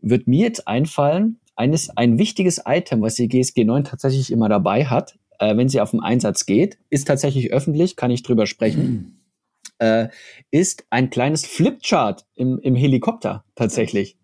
wird 0.00 0.26
mir 0.26 0.46
jetzt 0.46 0.66
einfallen, 0.66 1.38
eines, 1.54 1.96
ein 1.96 2.18
wichtiges 2.18 2.62
Item, 2.64 3.02
was 3.02 3.14
die 3.14 3.28
GSG 3.28 3.64
9 3.64 3.84
tatsächlich 3.84 4.32
immer 4.32 4.48
dabei 4.48 4.86
hat, 4.86 5.18
äh, 5.38 5.56
wenn 5.56 5.68
sie 5.68 5.80
auf 5.80 5.90
den 5.90 6.00
Einsatz 6.00 6.46
geht, 6.46 6.78
ist 6.90 7.06
tatsächlich 7.06 7.52
öffentlich, 7.52 7.96
kann 7.96 8.10
ich 8.10 8.22
drüber 8.22 8.46
sprechen, 8.46 9.22
äh, 9.78 10.08
ist 10.50 10.86
ein 10.90 11.10
kleines 11.10 11.46
Flipchart 11.46 12.26
im, 12.34 12.58
im 12.60 12.74
Helikopter 12.74 13.44
tatsächlich. 13.54 14.16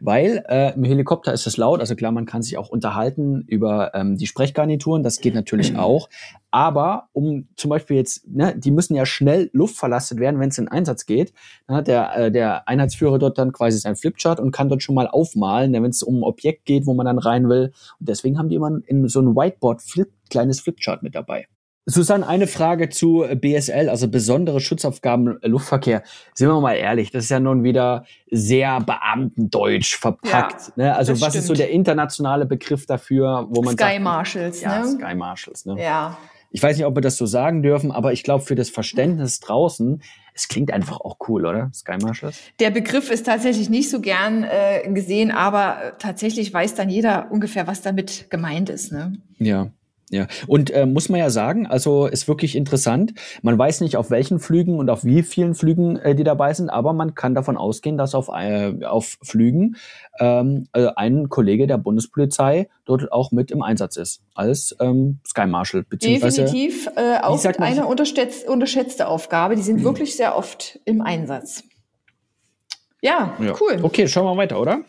Weil 0.00 0.44
äh, 0.48 0.74
im 0.74 0.84
Helikopter 0.84 1.32
ist 1.32 1.46
es 1.46 1.56
laut, 1.56 1.80
also 1.80 1.94
klar, 1.94 2.12
man 2.12 2.26
kann 2.26 2.42
sich 2.42 2.56
auch 2.56 2.68
unterhalten 2.68 3.44
über 3.46 3.94
ähm, 3.94 4.16
die 4.16 4.26
Sprechgarnituren, 4.26 5.02
das 5.02 5.20
geht 5.20 5.34
natürlich 5.34 5.76
auch. 5.78 6.08
Aber 6.50 7.08
um 7.12 7.48
zum 7.56 7.68
Beispiel 7.70 7.96
jetzt, 7.96 8.28
ne, 8.28 8.54
die 8.56 8.70
müssen 8.70 8.94
ja 8.94 9.06
schnell 9.06 9.50
Luft 9.52 9.76
verlastet 9.76 10.20
werden, 10.20 10.38
wenn 10.38 10.50
es 10.50 10.58
in 10.58 10.68
Einsatz 10.68 11.06
geht. 11.06 11.32
Dann 11.66 11.76
hat 11.76 11.88
der, 11.88 12.16
äh, 12.16 12.30
der 12.30 12.68
Einheitsführer 12.68 13.18
dort 13.18 13.38
dann 13.38 13.52
quasi 13.52 13.78
sein 13.78 13.96
Flipchart 13.96 14.38
und 14.38 14.52
kann 14.52 14.68
dort 14.68 14.82
schon 14.82 14.94
mal 14.94 15.08
aufmalen, 15.08 15.72
wenn 15.72 15.84
es 15.84 16.02
um 16.02 16.18
ein 16.18 16.22
Objekt 16.22 16.64
geht, 16.64 16.86
wo 16.86 16.94
man 16.94 17.06
dann 17.06 17.18
rein 17.18 17.48
will. 17.48 17.72
Und 17.98 18.08
deswegen 18.08 18.38
haben 18.38 18.48
die 18.48 18.54
immer 18.54 18.78
in 18.86 19.08
so 19.08 19.20
ein 19.20 19.34
Whiteboard 19.34 19.82
Flip, 19.82 20.12
kleines 20.30 20.60
Flipchart 20.60 21.02
mit 21.02 21.14
dabei. 21.14 21.46
Susanne, 21.86 22.26
eine 22.26 22.46
Frage 22.46 22.88
zu 22.88 23.26
BSL, 23.34 23.90
also 23.90 24.08
besondere 24.08 24.60
Schutzaufgaben 24.60 25.42
äh, 25.42 25.48
Luftverkehr. 25.48 26.02
Sind 26.34 26.48
wir 26.48 26.60
mal 26.60 26.74
ehrlich, 26.74 27.10
das 27.10 27.24
ist 27.24 27.30
ja 27.30 27.40
nun 27.40 27.62
wieder 27.62 28.06
sehr 28.30 28.80
Beamtendeutsch 28.80 29.96
verpackt. 29.96 30.72
Ja, 30.76 30.84
ne? 30.84 30.96
Also 30.96 31.20
was 31.20 31.34
ist 31.34 31.46
so 31.46 31.54
stimmt. 31.54 31.58
der 31.58 31.70
internationale 31.70 32.46
Begriff 32.46 32.86
dafür, 32.86 33.46
wo 33.50 33.62
man 33.62 33.74
Sky 33.74 33.84
sagt, 33.84 34.00
Marshals 34.00 34.60
ja, 34.62 34.78
ne 34.78 34.86
Sky 34.86 35.14
Marshals. 35.14 35.66
Ne? 35.66 35.82
ja 35.82 36.16
Ich 36.50 36.62
weiß 36.62 36.76
nicht, 36.76 36.86
ob 36.86 36.96
wir 36.96 37.02
das 37.02 37.16
so 37.16 37.26
sagen 37.26 37.62
dürfen, 37.62 37.92
aber 37.92 38.12
ich 38.12 38.22
glaube 38.22 38.44
für 38.44 38.54
das 38.54 38.70
Verständnis 38.70 39.40
draußen, 39.40 40.02
es 40.32 40.48
klingt 40.48 40.72
einfach 40.72 41.00
auch 41.00 41.18
cool, 41.28 41.44
oder? 41.46 41.70
Sky 41.72 41.98
Marshals. 42.00 42.40
Der 42.60 42.70
Begriff 42.70 43.10
ist 43.10 43.26
tatsächlich 43.26 43.68
nicht 43.68 43.90
so 43.90 44.00
gern 44.00 44.42
äh, 44.42 44.90
gesehen, 44.92 45.30
aber 45.30 45.92
tatsächlich 45.98 46.52
weiß 46.52 46.74
dann 46.74 46.88
jeder 46.88 47.30
ungefähr, 47.30 47.66
was 47.66 47.82
damit 47.82 48.30
gemeint 48.30 48.70
ist. 48.70 48.90
Ne? 48.90 49.18
Ja. 49.38 49.70
Ja, 50.10 50.26
und 50.46 50.70
äh, 50.70 50.84
muss 50.86 51.08
man 51.08 51.18
ja 51.18 51.30
sagen, 51.30 51.66
also 51.66 52.06
ist 52.06 52.28
wirklich 52.28 52.56
interessant. 52.56 53.14
Man 53.42 53.58
weiß 53.58 53.80
nicht, 53.80 53.96
auf 53.96 54.10
welchen 54.10 54.38
Flügen 54.38 54.78
und 54.78 54.90
auf 54.90 55.04
wie 55.04 55.22
vielen 55.22 55.54
Flügen 55.54 55.96
äh, 55.96 56.14
die 56.14 56.24
dabei 56.24 56.52
sind, 56.52 56.68
aber 56.68 56.92
man 56.92 57.14
kann 57.14 57.34
davon 57.34 57.56
ausgehen, 57.56 57.96
dass 57.96 58.14
auf, 58.14 58.28
äh, 58.28 58.84
auf 58.84 59.16
Flügen 59.22 59.76
ähm, 60.20 60.68
äh, 60.74 60.88
ein 60.94 61.30
Kollege 61.30 61.66
der 61.66 61.78
Bundespolizei 61.78 62.68
dort 62.84 63.10
auch 63.12 63.32
mit 63.32 63.50
im 63.50 63.62
Einsatz 63.62 63.96
ist, 63.96 64.20
als 64.34 64.76
ähm, 64.78 65.20
Sky 65.26 65.46
Marshal. 65.46 65.84
Beziehungsweise, 65.88 66.42
Definitiv 66.42 66.88
äh, 66.96 67.18
auch 67.22 67.42
eine 67.58 67.86
unterschätz 67.86 68.44
unterschätzte 68.46 69.08
Aufgabe. 69.08 69.56
Die 69.56 69.62
sind 69.62 69.84
wirklich 69.84 70.16
sehr 70.16 70.36
oft 70.36 70.80
im 70.84 71.00
Einsatz. 71.00 71.64
Ja, 73.00 73.34
Ja. 73.38 73.54
cool. 73.60 73.80
Okay, 73.82 74.08
schauen 74.08 74.24
wir 74.24 74.36
weiter, 74.36 74.60
oder? 74.60 74.80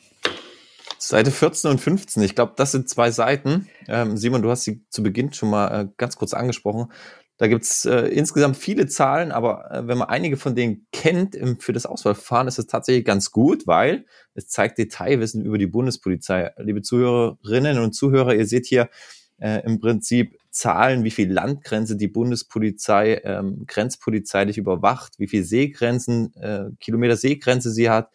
Seite 0.97 1.31
14 1.31 1.71
und 1.71 1.81
15. 1.81 2.23
Ich 2.23 2.35
glaube, 2.35 2.53
das 2.55 2.71
sind 2.71 2.89
zwei 2.89 3.11
Seiten. 3.11 3.67
Ähm, 3.87 4.17
Simon, 4.17 4.41
du 4.41 4.49
hast 4.49 4.63
sie 4.63 4.83
zu 4.89 5.03
Beginn 5.03 5.33
schon 5.33 5.49
mal 5.49 5.67
äh, 5.67 5.87
ganz 5.97 6.15
kurz 6.15 6.33
angesprochen. 6.33 6.91
Da 7.37 7.47
gibt's 7.47 7.83
äh, 7.85 8.07
insgesamt 8.07 8.55
viele 8.55 8.87
Zahlen, 8.87 9.33
aber 9.33 9.69
äh, 9.69 9.87
wenn 9.87 9.97
man 9.97 10.07
einige 10.07 10.37
von 10.37 10.55
denen 10.55 10.87
kennt 10.93 11.35
im, 11.35 11.59
für 11.59 11.73
das 11.73 11.85
Auswahlverfahren, 11.85 12.47
ist 12.47 12.59
es 12.59 12.67
tatsächlich 12.67 13.03
ganz 13.03 13.31
gut, 13.31 13.67
weil 13.67 14.05
es 14.35 14.47
zeigt 14.47 14.77
Detailwissen 14.77 15.43
über 15.43 15.57
die 15.57 15.67
Bundespolizei. 15.67 16.51
Liebe 16.57 16.81
Zuhörerinnen 16.81 17.79
und 17.79 17.93
Zuhörer, 17.93 18.33
ihr 18.35 18.47
seht 18.47 18.65
hier 18.67 18.89
äh, 19.37 19.65
im 19.65 19.81
Prinzip 19.81 20.37
Zahlen, 20.49 21.03
wie 21.03 21.11
viel 21.11 21.29
Landgrenze 21.29 21.97
die 21.97 22.07
Bundespolizei 22.07 23.21
ähm, 23.25 23.65
grenzpolizeilich 23.67 24.57
überwacht, 24.57 25.19
wie 25.19 25.27
viel 25.27 25.43
Seegrenzen, 25.43 26.33
äh, 26.35 26.69
Kilometer 26.79 27.17
Seegrenze 27.17 27.71
sie 27.71 27.89
hat, 27.89 28.09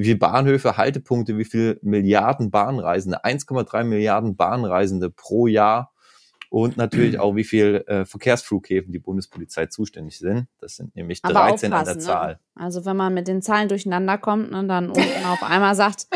wie 0.00 0.04
viele 0.04 0.16
Bahnhöfe, 0.16 0.78
Haltepunkte, 0.78 1.36
wie 1.36 1.44
viel 1.44 1.78
Milliarden 1.82 2.50
Bahnreisende, 2.50 3.22
1,3 3.22 3.84
Milliarden 3.84 4.34
Bahnreisende 4.34 5.10
pro 5.10 5.46
Jahr 5.46 5.92
und 6.50 6.76
natürlich 6.76 7.18
auch, 7.20 7.36
wie 7.36 7.44
viel 7.44 7.84
äh, 7.86 8.04
Verkehrsflughäfen 8.04 8.92
die 8.92 8.98
Bundespolizei 8.98 9.66
zuständig 9.66 10.18
sind. 10.18 10.48
Das 10.60 10.74
sind 10.76 10.94
nämlich 10.96 11.20
Aber 11.22 11.34
13 11.34 11.72
an 11.72 11.84
der 11.84 11.92
aufpassen, 11.92 12.00
Zahl. 12.00 12.32
Ne? 12.32 12.38
Also 12.56 12.84
wenn 12.84 12.96
man 12.96 13.14
mit 13.14 13.28
den 13.28 13.40
Zahlen 13.40 13.68
durcheinander 13.68 14.18
kommt 14.18 14.52
und 14.52 14.66
dann 14.66 14.88
unten 14.90 15.24
auf 15.26 15.44
einmal 15.44 15.76
sagt 15.76 16.08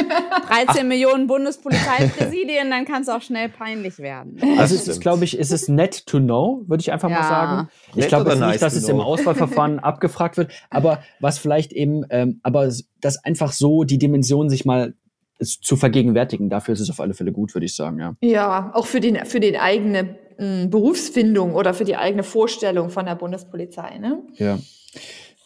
13 0.48 0.88
Millionen 0.88 1.28
Bundespolizeipräsidien, 1.28 2.68
dann 2.68 2.84
kann 2.84 3.02
es 3.02 3.08
auch 3.08 3.22
schnell 3.22 3.48
peinlich 3.48 3.98
werden. 3.98 4.38
Also 4.58 4.74
es 4.74 4.88
ist, 4.88 5.00
glaube 5.00 5.24
ich, 5.24 5.38
ist 5.38 5.52
es 5.52 5.68
net 5.68 6.06
to 6.06 6.18
know, 6.18 6.64
würde 6.66 6.80
ich 6.80 6.92
einfach 6.92 7.08
mal 7.08 7.16
Ja. 7.16 7.28
sagen. 7.28 7.68
Ich 7.90 7.96
Nett 7.96 8.08
glaube 8.08 8.36
nice 8.36 8.50
nicht, 8.52 8.62
dass 8.62 8.74
es 8.74 8.88
im 8.88 8.96
know? 8.96 9.04
Auswahlverfahren 9.04 9.78
abgefragt 9.80 10.36
wird, 10.36 10.52
aber 10.70 11.02
was 11.20 11.38
vielleicht 11.38 11.72
eben, 11.72 12.04
ähm, 12.10 12.40
aber 12.42 12.68
das 13.00 13.24
einfach 13.24 13.52
so 13.52 13.84
die 13.84 13.98
Dimension 13.98 14.48
sich 14.50 14.64
mal 14.64 14.94
zu 15.40 15.76
vergegenwärtigen, 15.76 16.48
dafür 16.48 16.74
ist 16.74 16.80
es 16.80 16.90
auf 16.90 17.00
alle 17.00 17.14
Fälle 17.14 17.32
gut, 17.32 17.54
würde 17.54 17.66
ich 17.66 17.74
sagen, 17.74 17.98
ja. 17.98 18.14
Ja, 18.20 18.70
auch 18.74 18.86
für 18.86 19.00
den 19.00 19.24
für 19.26 19.40
den 19.40 19.56
eigene 19.56 20.16
mh, 20.38 20.66
Berufsfindung 20.66 21.54
oder 21.54 21.74
für 21.74 21.84
die 21.84 21.96
eigene 21.96 22.22
Vorstellung 22.22 22.90
von 22.90 23.06
der 23.06 23.14
Bundespolizei, 23.14 23.98
ne? 23.98 24.18
Ja. 24.36 24.58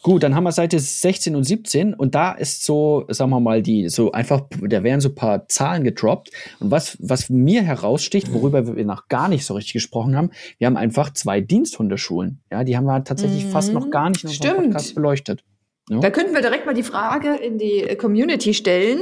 Gut, 0.01 0.23
dann 0.23 0.33
haben 0.33 0.45
wir 0.45 0.53
Seite 0.53 0.79
16 0.79 1.35
und 1.35 1.43
17 1.43 1.93
und 1.93 2.15
da 2.15 2.31
ist 2.31 2.63
so, 2.63 3.03
sagen 3.09 3.31
wir 3.31 3.41
mal, 3.41 3.61
die 3.61 3.89
so 3.89 4.13
einfach, 4.13 4.43
da 4.61 4.81
werden 4.81 5.01
so 5.01 5.09
ein 5.09 5.15
paar 5.15 5.49
Zahlen 5.49 5.83
gedroppt 5.83 6.31
und 6.61 6.71
was, 6.71 6.95
was 7.01 7.29
mir 7.29 7.63
heraussticht, 7.63 8.31
worüber 8.33 8.77
wir 8.77 8.85
noch 8.85 9.09
gar 9.09 9.27
nicht 9.27 9.43
so 9.45 9.55
richtig 9.55 9.73
gesprochen 9.73 10.15
haben, 10.15 10.31
wir 10.57 10.67
haben 10.67 10.77
einfach 10.77 11.11
zwei 11.11 11.41
Diensthundeschulen. 11.41 12.39
Ja, 12.49 12.63
die 12.63 12.77
haben 12.77 12.85
wir 12.85 13.03
tatsächlich 13.03 13.43
Mhm. 13.45 13.49
fast 13.49 13.73
noch 13.73 13.89
gar 13.89 14.09
nicht 14.09 14.23
in 14.23 14.29
Stimmt. 14.29 14.67
Podcast 14.67 14.95
beleuchtet. 14.95 15.43
Ja. 15.89 15.99
Da 15.99 16.09
könnten 16.11 16.33
wir 16.33 16.41
direkt 16.41 16.65
mal 16.65 16.73
die 16.75 16.83
Frage 16.83 17.35
in 17.35 17.57
die 17.57 17.95
Community 17.99 18.53
stellen, 18.53 19.01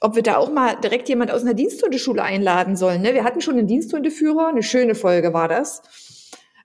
ob 0.00 0.16
wir 0.16 0.22
da 0.22 0.36
auch 0.36 0.52
mal 0.52 0.76
direkt 0.82 1.08
jemand 1.08 1.30
aus 1.32 1.42
einer 1.42 1.54
Diensthundeschule 1.54 2.22
einladen 2.22 2.76
sollen. 2.76 3.00
Ne? 3.02 3.14
Wir 3.14 3.24
hatten 3.24 3.40
schon 3.40 3.56
einen 3.58 3.66
Diensthundeführer, 3.66 4.48
eine 4.48 4.62
schöne 4.62 4.94
Folge 4.94 5.32
war 5.32 5.48
das. 5.48 5.82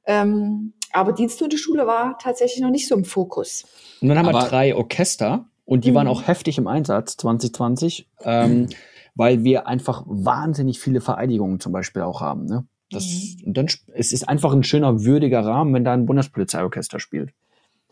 Ähm, 0.05 0.73
aber 0.91 1.13
Diensthundeschule 1.13 1.85
war 1.87 2.17
tatsächlich 2.21 2.61
noch 2.61 2.71
nicht 2.71 2.87
so 2.87 2.95
im 2.95 3.05
Fokus. 3.05 3.65
Und 4.01 4.09
dann 4.09 4.17
haben 4.17 4.25
wir 4.27 4.35
Aber- 4.35 4.47
drei 4.47 4.75
Orchester 4.75 5.45
und 5.65 5.85
die 5.85 5.93
waren 5.93 6.07
Mhm. 6.07 6.11
auch 6.13 6.27
heftig 6.27 6.57
im 6.57 6.67
Einsatz 6.67 7.15
2020, 7.17 8.07
ähm, 8.23 8.67
weil 9.15 9.43
wir 9.43 9.67
einfach 9.67 10.03
wahnsinnig 10.07 10.79
viele 10.79 10.99
Vereidigungen 10.99 11.59
zum 11.59 11.71
Beispiel 11.71 12.01
auch 12.01 12.21
haben. 12.21 12.45
Ne? 12.45 12.65
Das, 12.91 13.05
und 13.45 13.55
dann, 13.55 13.67
es 13.93 14.11
ist 14.11 14.27
einfach 14.27 14.51
ein 14.51 14.63
schöner, 14.63 15.03
würdiger 15.05 15.45
Rahmen, 15.45 15.73
wenn 15.75 15.83
da 15.85 15.93
ein 15.93 16.07
Bundespolizeiorchester 16.07 16.99
spielt. 16.99 17.31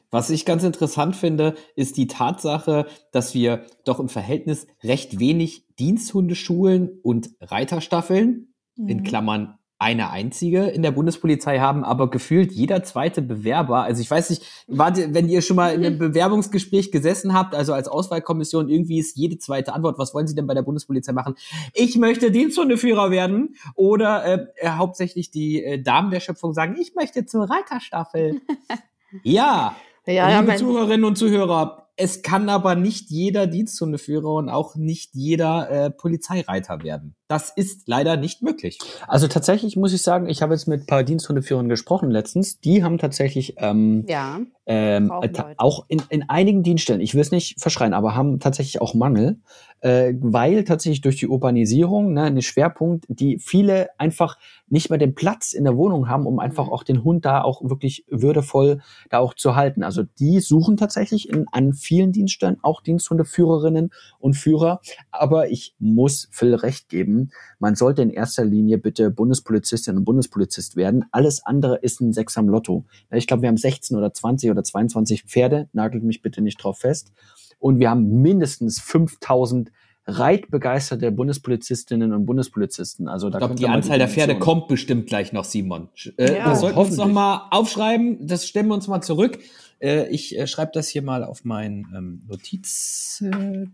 Was 0.10 0.30
ich 0.30 0.46
ganz 0.46 0.64
interessant 0.64 1.16
finde, 1.16 1.56
ist 1.76 1.98
die 1.98 2.08
Tatsache, 2.08 2.86
dass 3.12 3.34
wir 3.34 3.66
doch 3.84 4.00
im 4.00 4.10
Verhältnis 4.10 4.68
recht 4.84 5.20
wenig 5.20 5.66
Diensthundeschulen 5.80 7.00
und 7.04 7.30
Reiterstaffeln, 7.42 8.54
in 8.78 9.04
Klammern 9.04 9.58
eine 9.80 10.10
einzige 10.10 10.66
in 10.66 10.82
der 10.82 10.90
Bundespolizei 10.90 11.60
haben, 11.60 11.84
aber 11.84 12.10
gefühlt 12.10 12.52
jeder 12.52 12.84
zweite 12.84 13.22
Bewerber, 13.22 13.84
also 13.84 14.02
ich 14.02 14.10
weiß 14.10 14.32
nicht, 14.32 14.44
warte, 14.68 15.14
wenn 15.14 15.30
ihr 15.30 15.44
schon 15.44 15.56
mal 15.56 15.74
in 15.74 15.86
einem 15.86 15.98
Bewerbungsgespräch 16.00 16.92
gesessen 16.92 17.34
habt, 17.34 17.54
also 17.54 17.74
als 17.74 17.88
Auswahlkommission, 17.88 18.70
irgendwie 18.70 18.98
ist 18.98 19.18
jede 19.18 19.38
zweite 19.38 19.74
Antwort, 19.74 20.00
was 20.00 20.16
wollen 20.16 20.26
Sie 20.26 20.34
denn 20.34 20.48
bei 20.48 20.56
der 20.56 20.64
Bundespolizei 20.64 21.14
machen? 21.14 21.36
Ich 21.74 21.96
möchte 21.96 22.32
Diensthundeführer 22.32 23.12
werden 23.12 23.56
oder 23.76 24.26
äh, 24.26 24.48
äh, 24.56 24.70
hauptsächlich 24.70 25.30
die 25.30 25.64
äh, 25.64 25.82
Damen 25.82 26.10
der 26.10 26.22
Schöpfung 26.22 26.54
sagen, 26.54 26.76
ich 26.80 26.96
möchte 26.96 27.28
zur 27.28 27.48
Reiterstaffel. 27.48 28.42
ja, 29.24 29.76
Ja, 30.08 30.14
ja, 30.30 30.40
Liebe 30.40 30.48
mein, 30.48 30.58
Zuhörerinnen 30.58 31.04
und 31.04 31.18
Zuhörer, 31.18 31.90
es 31.98 32.22
kann 32.22 32.48
aber 32.48 32.76
nicht 32.76 33.10
jeder 33.10 33.46
Diensthundeführer 33.46 34.36
und 34.36 34.50
auch 34.50 34.76
nicht 34.76 35.14
jeder 35.14 35.70
äh, 35.70 35.90
Polizeireiter 35.92 36.82
werden. 36.82 37.16
Das 37.27 37.50
ist 37.50 37.88
leider 37.88 38.15
nicht 38.15 38.41
möglich. 38.41 38.79
Also 39.07 39.27
tatsächlich 39.27 39.75
muss 39.75 39.91
ich 39.91 40.01
sagen, 40.01 40.29
ich 40.29 40.41
habe 40.41 40.53
jetzt 40.53 40.67
mit 40.67 40.81
ein 40.84 40.86
paar 40.86 41.03
Diensthundeführern 41.03 41.67
gesprochen 41.67 42.10
letztens. 42.10 42.62
Die 42.62 42.84
haben 42.86 42.98
tatsächlich 42.98 43.55
ähm, 43.57 44.05
Ja. 44.07 44.39
ähm, 44.65 45.07
Leute. 45.07 45.46
auch 45.57 45.86
in, 45.89 46.01
in 46.10 46.29
einigen 46.29 46.63
Dienststellen, 46.63 47.01
ich 47.01 47.15
will 47.15 47.22
es 47.22 47.31
nicht 47.31 47.60
verschreien, 47.60 47.93
aber 47.93 48.15
haben 48.15 48.39
tatsächlich 48.39 48.79
auch 48.81 48.93
Mangel, 48.93 49.39
äh, 49.81 50.13
weil 50.22 50.63
tatsächlich 50.63 51.01
durch 51.01 51.17
die 51.17 51.27
Urbanisierung, 51.27 52.13
ne, 52.13 52.24
ein 52.24 52.41
Schwerpunkt, 52.41 53.05
die 53.10 53.39
viele 53.39 53.89
einfach 54.00 54.38
nicht 54.69 54.89
mehr 54.89 55.00
den 55.00 55.13
Platz 55.15 55.53
in 55.53 55.63
der 55.65 55.75
Wohnung 55.77 56.07
haben, 56.10 56.25
um 56.25 56.39
einfach 56.39 56.67
Mhm. 56.67 56.74
auch 56.74 56.84
den 56.84 57.03
Hund 57.03 57.25
da 57.25 57.41
auch 57.41 57.62
wirklich 57.62 58.05
würdevoll 58.10 58.81
da 59.10 59.19
auch 59.19 59.34
zu 59.34 59.55
halten. 59.55 59.84
Also 59.84 60.03
die 60.03 60.39
suchen 60.39 60.77
tatsächlich 60.77 61.29
in, 61.29 61.46
an 61.51 61.74
vielen 61.74 62.12
Dienststellen 62.13 62.57
auch 62.62 62.81
Diensthundeführerinnen 62.81 63.91
und 64.19 64.34
Führer. 64.36 64.79
Aber 65.12 65.50
ich 65.50 65.75
muss 65.79 66.27
Phil 66.31 66.55
recht 66.55 66.89
geben, 66.89 67.16
man 67.59 67.75
sollte 67.75 68.01
in 68.01 68.09
erster 68.09 68.45
Linie 68.45 68.77
bitte 68.77 69.09
Bundespolizistin 69.12 69.97
und 69.97 70.05
Bundespolizist 70.05 70.75
werden. 70.75 71.05
Alles 71.12 71.43
andere 71.43 71.77
ist 71.77 72.01
ein 72.01 72.13
Sechs 72.13 72.38
am 72.38 72.50
Lotto. 72.50 72.86
Ich 73.12 73.27
glaube, 73.27 73.43
wir 73.43 73.50
haben 73.50 73.57
16 73.57 73.97
oder 73.97 74.13
20 74.13 74.51
oder 74.51 74.63
22 74.63 75.24
Pferde, 75.24 75.67
nagelt 75.74 76.03
mich 76.03 76.21
bitte 76.21 76.41
nicht 76.41 76.57
drauf 76.63 76.79
fest. 76.79 77.12
Und 77.59 77.79
wir 77.79 77.89
haben 77.89 78.21
mindestens 78.21 78.79
5000 78.79 79.71
reitbegeisterte 80.07 81.12
Bundespolizistinnen 81.12 82.13
und 82.13 82.25
Bundespolizisten. 82.25 83.09
Also 83.09 83.29
da 83.29 83.38
Ich 83.38 83.41
glaube, 83.41 83.55
die 83.55 83.67
Anzahl 83.67 83.97
der 83.97 84.07
Pferde 84.07 84.39
kommt 84.39 84.69
bestimmt 84.69 85.07
gleich 85.07 85.33
noch, 85.33 85.43
Simon. 85.43 85.89
Äh, 86.17 86.38
Ja, 86.38 86.45
wir 86.47 86.55
sollten 86.55 86.77
uns 86.77 86.91
hoffentlich. 86.91 86.97
noch 86.97 87.13
mal 87.13 87.47
aufschreiben. 87.51 88.25
Das 88.25 88.47
stellen 88.47 88.67
wir 88.67 88.74
uns 88.74 88.88
mal 88.88 89.01
zurück. 89.01 89.39
Äh, 89.79 90.07
ich 90.09 90.38
äh, 90.38 90.47
schreibe 90.47 90.71
das 90.74 90.88
hier 90.88 91.01
mal 91.01 91.25
auf 91.25 91.43
mein 91.43 91.86
ähm, 91.95 92.21
Notizgerät. 92.27 93.74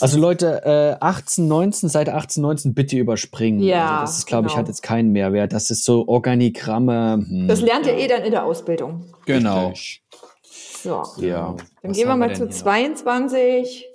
Also 0.00 0.18
Leute, 0.20 0.62
äh, 0.64 1.04
18, 1.04 1.48
19, 1.48 1.88
Seite 1.88 2.14
18, 2.14 2.40
19 2.42 2.74
bitte 2.74 2.96
überspringen. 2.96 3.60
Ja, 3.60 4.00
also 4.00 4.00
das 4.02 4.18
ist, 4.18 4.26
glaube 4.26 4.46
ich, 4.46 4.52
genau. 4.52 4.60
hat 4.60 4.68
jetzt 4.68 4.82
keinen 4.82 5.10
Mehrwert. 5.10 5.52
Das 5.52 5.70
ist 5.70 5.84
so 5.84 6.06
Organigramme. 6.06 7.24
hm. 7.28 7.48
das 7.48 7.60
lernt 7.60 7.86
ihr 7.86 7.96
eh 7.96 8.06
dann 8.06 8.22
in 8.22 8.30
der 8.30 8.44
Ausbildung. 8.44 9.04
genau. 9.24 9.72
So, 10.82 11.02
Ja. 11.18 11.56
dann 11.82 11.90
Was 11.90 11.96
gehen 11.96 12.06
wir 12.06 12.16
mal 12.16 12.28
denn 12.28 12.36
zu 12.36 12.42
hier 12.44 12.48
noch? 12.50 12.62
22. 12.62 13.86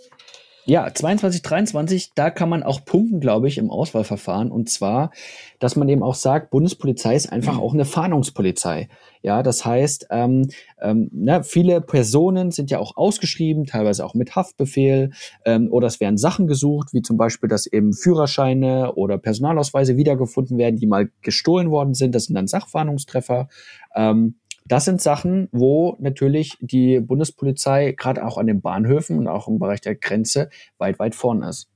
Ja, 0.66 0.94
22, 0.94 1.42
23, 1.42 2.12
da 2.14 2.30
kann 2.30 2.48
man 2.48 2.62
auch 2.62 2.86
punkten, 2.86 3.20
glaube 3.20 3.48
ich, 3.48 3.58
im 3.58 3.72
Auswahlverfahren. 3.72 4.52
Und 4.52 4.70
zwar, 4.70 5.12
dass 5.60 5.76
man 5.76 5.90
eben 5.90 6.04
auch 6.04 6.14
sagt, 6.14 6.52
Bundespolizei 6.52 7.16
ist 7.16 7.32
einfach 7.32 7.58
auch 7.58 7.74
eine 7.74 7.86
Fahndungspolizei. 7.86 8.88
Ja, 9.24 9.42
das 9.42 9.66
heißt, 9.66 10.08
ähm, 10.12 10.50
ähm, 10.80 11.10
ne, 11.14 11.44
viele 11.44 11.82
Personen 11.82 12.52
sind 12.52 12.70
ja 12.70 12.80
auch 12.80 12.96
ausgeschrieben, 12.96 13.66
teilweise 13.66 14.06
auch 14.06 14.14
mit 14.14 14.36
Haftbefehl, 14.36 15.12
ähm, 15.46 15.68
oder 15.72 15.88
es 15.88 16.00
werden 16.00 16.18
Sachen 16.18 16.48
gesucht, 16.48 16.90
wie 16.94 17.02
zum 17.02 17.18
Beispiel, 17.18 17.50
dass 17.50 17.66
eben 17.66 17.94
Führerscheine 17.94 18.94
oder 18.94 19.18
Personalausweise 19.18 19.98
wiedergefunden 19.98 20.58
werden, 20.58 20.78
die 20.78 20.88
mal 20.88 21.10
gestohlen 21.22 21.72
worden 21.72 21.96
sind. 21.96 22.14
Das 22.14 22.26
sind 22.26 22.36
dann 22.36 22.48
Sachfahndungstreffer. 22.48 23.48
Ähm, 23.96 24.36
das 24.72 24.86
sind 24.86 25.02
Sachen, 25.02 25.50
wo 25.52 25.98
natürlich 26.00 26.58
die 26.62 27.02
Bundespolizei 27.02 27.92
gerade 27.92 28.26
auch 28.26 28.38
an 28.38 28.48
den 28.48 28.62
Bahnhöfen 28.62 29.18
und 29.18 29.28
auch 29.28 29.50
im 29.50 29.60
Bereich 29.60 29.82
der 29.82 29.96
Grenze 29.96 30.50
weit, 30.78 30.98
weit 30.98 31.14
vorne 31.14 31.50
ist. 31.50 31.70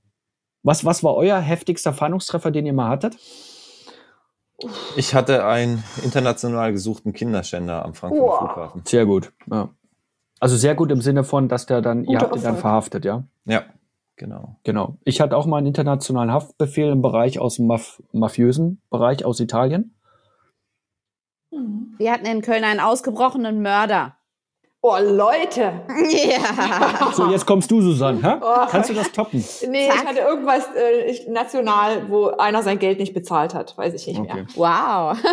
Was, 0.64 0.86
was 0.86 1.04
war 1.04 1.14
euer 1.16 1.38
heftigster 1.40 1.92
Fahndungstreffer, 1.92 2.52
den 2.52 2.66
ihr 2.66 2.72
mal 2.72 2.88
hattet? 2.88 3.18
Ich 4.96 5.14
hatte 5.14 5.46
einen 5.46 5.84
international 6.04 6.72
gesuchten 6.72 7.12
Kinderschänder 7.12 7.84
am 7.84 7.94
Frankfurter 7.94 8.32
Wow. 8.32 8.38
Flughafen. 8.40 8.82
Sehr 8.86 9.06
gut. 9.06 9.34
Ja. 9.52 9.70
Also 10.40 10.56
sehr 10.56 10.76
gut 10.76 10.90
im 10.90 11.02
Sinne 11.02 11.26
von, 11.26 11.50
dass 11.50 11.66
der 11.66 11.82
dann, 11.82 12.06
ihr 12.06 12.18
Guter 12.18 12.22
habt 12.22 12.36
ihn 12.38 12.44
dann 12.44 12.58
verhaftet, 12.58 13.04
ja? 13.04 13.26
Ja, 13.44 13.64
genau. 14.16 14.56
Genau. 14.64 14.98
Ich 15.04 15.20
hatte 15.20 15.36
auch 15.36 15.46
mal 15.46 15.58
einen 15.58 15.68
internationalen 15.68 16.32
Haftbefehl 16.32 16.90
im 16.90 17.02
Bereich 17.02 17.40
aus 17.40 17.58
dem 17.58 17.68
Maf 17.68 18.02
mafiösen 18.14 18.82
Bereich 18.90 19.26
aus 19.26 19.42
Italien. 19.42 19.96
Wir 21.98 22.12
hatten 22.12 22.26
in 22.26 22.42
Köln 22.42 22.64
einen 22.64 22.80
ausgebrochenen 22.80 23.62
Mörder. 23.62 24.16
Oh, 24.82 24.98
Leute. 25.02 25.82
Ja. 26.12 27.10
So, 27.14 27.32
jetzt 27.32 27.46
kommst 27.46 27.72
du, 27.72 27.82
Susanne. 27.82 28.22
Hä? 28.22 28.36
Oh. 28.42 28.68
Kannst 28.70 28.90
du 28.90 28.94
das 28.94 29.12
toppen? 29.12 29.44
Nee, 29.70 29.88
Zack. 29.88 29.96
ich 30.04 30.06
hatte 30.10 30.20
irgendwas 30.20 30.68
äh, 30.76 31.06
ich- 31.10 31.28
national, 31.28 32.10
wo 32.10 32.28
einer 32.28 32.62
sein 32.62 32.78
Geld 32.78 33.00
nicht 33.00 33.14
bezahlt 33.14 33.54
hat. 33.56 33.78
Weiß 33.78 33.94
ich 33.94 34.06
nicht 34.08 34.22
mehr. 34.22 34.32
Okay. 34.34 34.46
Wow. 34.56 35.18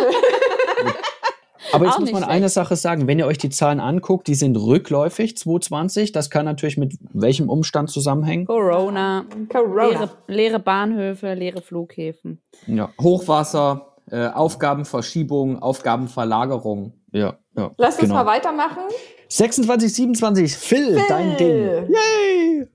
Aber 1.71 1.85
jetzt 1.85 1.95
Auch 1.95 1.99
muss 2.01 2.11
man 2.11 2.23
schlecht. 2.23 2.29
eine 2.35 2.49
Sache 2.49 2.75
sagen, 2.75 3.07
wenn 3.07 3.17
ihr 3.19 3.25
euch 3.25 3.37
die 3.37 3.49
Zahlen 3.49 3.79
anguckt, 3.79 4.27
die 4.27 4.35
sind 4.35 4.55
rückläufig 4.57 5.37
2020. 5.37 6.11
Das 6.11 6.29
kann 6.29 6.45
natürlich 6.45 6.77
mit 6.77 6.93
welchem 7.13 7.49
Umstand 7.49 7.89
zusammenhängen. 7.89 8.45
Corona, 8.45 9.25
Corona. 9.51 9.87
leere, 9.89 10.09
leere 10.27 10.59
Bahnhöfe, 10.59 11.33
leere 11.33 11.61
Flughäfen. 11.61 12.41
Ja, 12.67 12.89
Hochwasser, 13.01 13.92
äh, 14.13 14.27
Aufgabenverschiebung, 14.27 15.61
Aufgabenverlagerung. 15.61 16.93
ja, 17.11 17.37
ja. 17.57 17.71
Lass 17.77 17.95
uns 17.95 18.03
genau. 18.09 18.15
mal 18.15 18.25
weitermachen. 18.25 18.83
26, 19.27 19.93
27, 19.93 20.55
Phil, 20.55 21.01
dein 21.09 21.35
Ding. 21.37 21.89
Yay! 21.89 22.67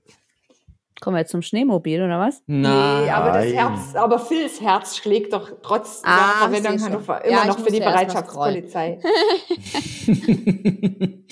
Kommen 0.99 1.15
wir 1.15 1.21
jetzt 1.21 1.31
zum 1.31 1.41
Schneemobil, 1.41 2.03
oder 2.03 2.19
was? 2.19 2.43
Nee, 2.45 2.67
aber 2.67 3.31
das 3.31 3.45
Nein. 3.45 3.53
Herz, 3.53 3.95
aber 3.95 4.19
Phils 4.19 4.59
Herz 4.59 4.97
schlägt 4.97 5.31
doch 5.31 5.49
trotz 5.61 6.01
Ah, 6.03 6.49
Verwendung. 6.49 6.81
Hannover 6.83 7.25
Ja, 7.25 7.31
immer 7.31 7.41
ich 7.43 7.47
noch 7.57 7.59
für 7.65 7.71
die. 7.71 7.79
Bereitschaftspolizei. 7.79 8.99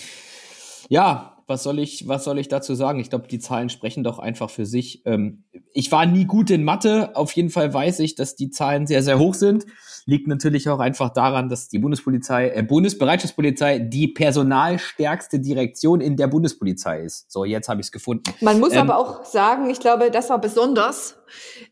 Ja, 0.89 1.36
was 1.47 1.63
soll 1.63 1.79
ich, 1.79 2.09
was 2.09 2.25
soll 2.25 2.39
ich 2.39 2.49
dazu 2.49 2.75
sagen? 2.75 2.99
Ich 2.99 3.09
glaube, 3.09 3.29
die 3.29 3.39
Zahlen 3.39 3.69
sprechen 3.69 4.03
doch 4.03 4.19
einfach 4.19 4.49
für 4.49 4.65
sich. 4.65 5.01
Ähm, 5.05 5.43
ich 5.73 5.91
war 5.91 6.05
nie 6.05 6.25
gut 6.25 6.49
in 6.49 6.65
Mathe. 6.65 7.15
Auf 7.15 7.31
jeden 7.31 7.49
Fall 7.49 7.73
weiß 7.73 7.99
ich, 7.99 8.15
dass 8.15 8.35
die 8.35 8.49
Zahlen 8.49 8.85
sehr, 8.85 9.01
sehr 9.01 9.17
hoch 9.17 9.33
sind. 9.33 9.65
Liegt 10.05 10.27
natürlich 10.27 10.67
auch 10.69 10.79
einfach 10.79 11.09
daran, 11.09 11.47
dass 11.47 11.69
die 11.69 11.79
Bundespolizei, 11.79 12.49
äh, 12.49 12.63
Bundesbereitschaftspolizei 12.63 13.79
die 13.79 14.09
personalstärkste 14.09 15.39
Direktion 15.39 16.01
in 16.01 16.17
der 16.17 16.27
Bundespolizei 16.27 17.01
ist. 17.01 17.31
So, 17.31 17.45
jetzt 17.45 17.69
habe 17.69 17.79
ich 17.79 17.87
es 17.87 17.91
gefunden. 17.91 18.23
Man 18.41 18.59
muss 18.59 18.73
Ähm, 18.73 18.79
aber 18.89 18.97
auch 18.97 19.23
sagen, 19.23 19.69
ich 19.69 19.79
glaube, 19.79 20.11
das 20.11 20.29
war 20.29 20.41
besonders, 20.41 21.16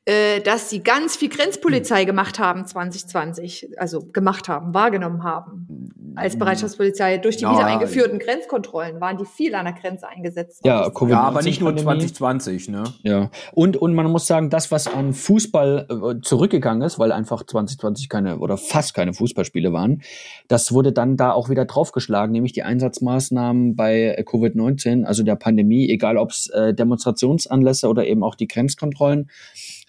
äh, 0.05 0.41
dass 0.41 0.69
sie 0.69 0.83
ganz 0.83 1.15
viel 1.15 1.29
Grenzpolizei 1.29 2.05
gemacht 2.05 2.39
haben 2.39 2.65
2020, 2.65 3.69
also 3.77 4.05
gemacht 4.05 4.47
haben, 4.49 4.73
wahrgenommen 4.73 5.23
haben. 5.23 5.91
Als 6.15 6.37
Bereitschaftspolizei 6.37 7.17
durch 7.17 7.37
die 7.37 7.43
Ja. 7.43 7.53
wieder 7.53 7.65
eingeführten 7.65 8.19
Grenzkontrollen 8.19 9.01
waren 9.01 9.17
die 9.17 9.25
viel 9.25 9.53
an 9.55 9.65
der 9.65 9.73
Grenze 9.73 10.07
eingesetzt. 10.07 10.61
Ja. 10.63 10.87
Covid- 10.87 11.09
Ja, 11.11 11.21
aber 11.21 11.41
nicht 11.41 11.59
nur 11.61 11.71
19-Pandemie. 11.71 12.11
2020, 12.13 12.69
ne? 12.69 12.83
Ja, 13.03 13.29
und, 13.53 13.75
und 13.77 13.93
man 13.95 14.09
muss 14.09 14.25
sagen, 14.27 14.49
das, 14.49 14.71
was 14.71 14.87
an 14.87 15.13
Fußball 15.13 15.87
äh, 15.89 16.21
zurückgegangen 16.21 16.81
ist, 16.83 16.99
weil 16.99 17.11
einfach 17.11 17.43
2020 17.45 18.07
keine 18.09 18.39
oder 18.39 18.57
fast 18.57 18.93
keine 18.93 19.13
Fußballspiele 19.13 19.73
waren, 19.73 20.01
das 20.47 20.71
wurde 20.71 20.91
dann 20.93 21.17
da 21.17 21.31
auch 21.31 21.49
wieder 21.49 21.65
draufgeschlagen, 21.65 22.31
nämlich 22.31 22.53
die 22.53 22.63
Einsatzmaßnahmen 22.63 23.75
bei 23.75 24.15
äh, 24.17 24.23
Covid-19, 24.23 25.03
also 25.03 25.23
der 25.23 25.35
Pandemie, 25.35 25.89
egal 25.89 26.17
ob 26.17 26.31
es 26.31 26.47
äh, 26.49 26.73
Demonstrationsanlässe 26.73 27.87
oder 27.89 28.05
eben 28.05 28.23
auch 28.23 28.35
die 28.35 28.47
Grenzkontrollen 28.47 29.29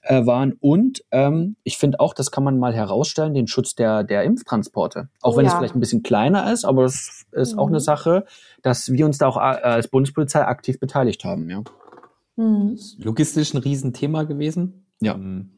äh, 0.02 0.24
waren. 0.26 0.52
Und 0.60 1.02
ähm, 1.10 1.56
ich 1.64 1.76
finde 1.78 2.00
auch, 2.00 2.12
das 2.14 2.30
kann 2.30 2.44
man 2.44 2.58
mal 2.58 2.74
herausstellen, 2.74 3.34
den 3.34 3.46
Schutz 3.46 3.74
der, 3.74 4.04
der 4.04 4.22
Impftransporte. 4.24 5.08
Auch 5.20 5.34
Oh 5.34 5.36
wenn 5.36 5.44
es 5.46 5.52
ja. 5.52 5.58
vielleicht 5.58 5.74
ein 5.74 5.80
bisschen 5.80 6.02
kleiner 6.02 6.50
ist, 6.52 6.64
aber 6.64 6.84
es 6.84 7.26
ist 7.32 7.58
auch 7.58 7.66
Mhm. 7.66 7.72
eine 7.74 7.80
Sache, 7.80 8.24
dass 8.62 8.90
wir 8.92 9.04
uns 9.06 9.18
da 9.18 9.26
auch 9.28 9.36
äh, 9.36 9.40
als 9.40 9.88
Bundespolizei 9.88 10.46
aktiv 10.46 10.78
beteiligt 10.80 11.24
haben. 11.24 11.50
Ja. 11.50 11.62
Hm. 12.36 12.78
Logistisch 12.98 13.54
ein 13.54 13.58
Riesenthema 13.58 14.22
gewesen. 14.24 14.86
Ja. 15.00 15.14
Ähm, 15.14 15.52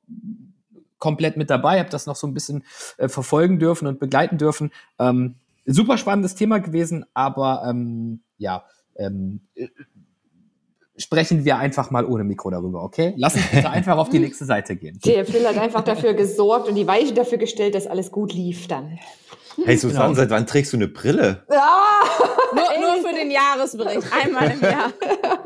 komplett 0.99 1.37
mit 1.37 1.49
dabei, 1.49 1.79
habe 1.79 1.89
das 1.89 2.05
noch 2.05 2.15
so 2.15 2.27
ein 2.27 2.33
bisschen 2.33 2.63
äh, 2.97 3.09
verfolgen 3.09 3.59
dürfen 3.59 3.87
und 3.87 3.99
begleiten 3.99 4.37
dürfen. 4.37 4.71
Ähm, 4.99 5.35
super 5.65 5.97
spannendes 5.97 6.35
Thema 6.35 6.59
gewesen, 6.59 7.05
aber 7.13 7.63
ähm, 7.67 8.21
ja, 8.37 8.65
ähm, 8.95 9.41
äh, 9.55 9.67
sprechen 10.99 11.45
wir 11.45 11.57
einfach 11.57 11.91
mal 11.91 12.05
ohne 12.05 12.23
Mikro 12.23 12.49
darüber, 12.49 12.83
okay? 12.83 13.13
Lass 13.15 13.35
uns 13.35 13.47
bitte 13.47 13.69
einfach 13.69 13.97
auf 13.97 14.09
die 14.09 14.19
nächste 14.19 14.45
Seite 14.45 14.75
gehen. 14.75 14.99
Der 15.05 15.25
Phil 15.25 15.47
hat 15.47 15.57
einfach 15.57 15.83
dafür 15.83 16.13
gesorgt 16.13 16.67
und 16.67 16.75
die 16.75 16.85
Weiche 16.85 17.13
dafür 17.13 17.37
gestellt, 17.37 17.73
dass 17.73 17.87
alles 17.87 18.11
gut 18.11 18.33
lief 18.33 18.67
dann. 18.67 18.99
Hey 19.65 19.77
Susanne, 19.77 20.15
seit 20.15 20.29
wann 20.29 20.45
trägst 20.45 20.73
du 20.73 20.77
eine 20.77 20.87
Brille? 20.87 21.43
Ja, 21.49 21.69
Nur, 22.53 22.63
nur 22.95 23.07
für 23.09 23.15
den 23.15 23.29
Jahresbericht, 23.31 24.07
einmal 24.11 24.51
im 24.51 24.61
Jahr. 24.61 24.91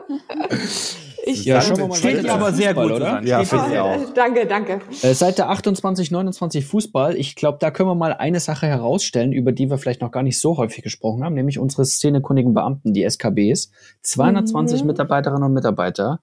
ich 1.25 1.45
Ja, 1.45 1.60
äh, 1.60 1.78
wir 1.78 1.88
mal 1.88 1.95
Steht 1.95 2.23
dir 2.23 2.34
aber 2.34 2.52
sehr 2.54 2.69
Fußball, 2.69 2.88
gut, 2.88 2.95
oder? 2.97 3.23
Ja, 3.23 3.43
finde 3.43 3.65
ich 3.65 3.71
sehr 3.71 3.84
auch. 3.84 4.13
Danke, 4.13 4.45
danke. 4.45 4.82
Äh, 5.02 5.13
Seite 5.13 5.47
28, 5.47 6.12
29 6.12 6.65
Fußball. 6.65 7.15
Ich 7.17 7.36
glaube, 7.36 7.58
da 7.60 7.71
können 7.71 7.89
wir 7.89 7.95
mal 7.95 8.13
eine 8.13 8.39
Sache 8.39 8.67
herausstellen, 8.67 9.32
über 9.34 9.52
die 9.52 9.69
wir 9.69 9.78
vielleicht 9.78 10.02
noch 10.02 10.12
gar 10.12 10.23
nicht 10.23 10.39
so 10.39 10.58
häufig 10.58 10.84
gesprochen 10.84 11.23
haben, 11.23 11.34
nämlich 11.34 11.60
unsere 11.60 11.86
szenekundigen 11.86 12.54
Beamten, 12.54 12.93
die 12.93 13.04
SKBs. 13.04 13.71
220 14.02 14.82
Mhm. 14.82 14.88
Mitarbeiterinnen 14.88 15.43
und 15.43 15.54
Mitarbeiter, 15.54 16.19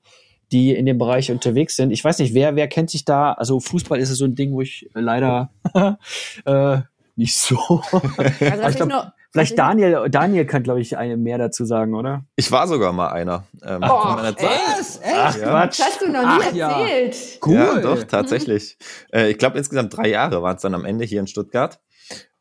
die 0.53 0.75
in 0.75 0.87
dem 0.87 0.99
Bereich 0.99 1.31
unterwegs 1.31 1.77
sind. 1.77 1.91
Ich 1.91 2.03
weiß 2.05 2.19
nicht, 2.19 2.35
wer, 2.35 2.57
wer 2.57 2.69
kennt 2.69 2.91
sich 2.91 3.05
da? 3.05 3.33
Also 3.33 3.61
Fußball 3.61 4.01
ist 4.01 4.09
ja 4.09 4.15
so 4.15 4.25
ein 4.25 4.35
Ding, 4.35 4.53
wo 4.53 4.61
ich 4.63 4.89
leider 4.95 5.51
äh, 6.45 6.79
nicht 7.17 7.37
so. 7.37 7.83
Also, 8.41 8.77
glaub, 8.77 8.89
nur, 8.89 9.13
Vielleicht 9.33 9.57
Daniel, 9.57 10.09
Daniel 10.11 10.45
kann, 10.45 10.65
glaube 10.65 10.81
ich, 10.81 10.97
eine 10.97 11.17
mehr 11.17 11.39
dazu 11.39 11.65
sagen, 11.65 11.95
oder? 11.95 12.25
Ich 12.35 12.51
war 12.51 12.67
sogar 12.67 12.93
mal 12.93 13.11
einer. 13.11 13.45
Ähm, 13.63 13.81
Oh, 13.89 14.17
Zeit. 14.17 14.37
Was? 14.39 15.01
Ach, 15.05 15.29
Echt? 15.35 15.41
Ja. 15.41 15.67
Das 15.67 15.79
hast 15.79 16.03
du 16.03 16.11
noch 16.11 16.23
nie 16.23 16.45
Ach 16.49 16.53
ja. 16.53 16.81
erzählt. 16.81 17.39
Cool. 17.47 17.55
Ja, 17.55 17.79
doch, 17.81 18.03
tatsächlich. 18.05 18.77
Äh, 19.13 19.31
ich 19.31 19.39
glaube, 19.39 19.57
insgesamt 19.57 19.97
drei 19.97 20.09
Jahre 20.09 20.43
waren 20.43 20.57
es 20.57 20.63
dann 20.63 20.75
am 20.75 20.85
Ende 20.85 21.05
hier 21.05 21.21
in 21.21 21.29
Stuttgart. 21.29 21.79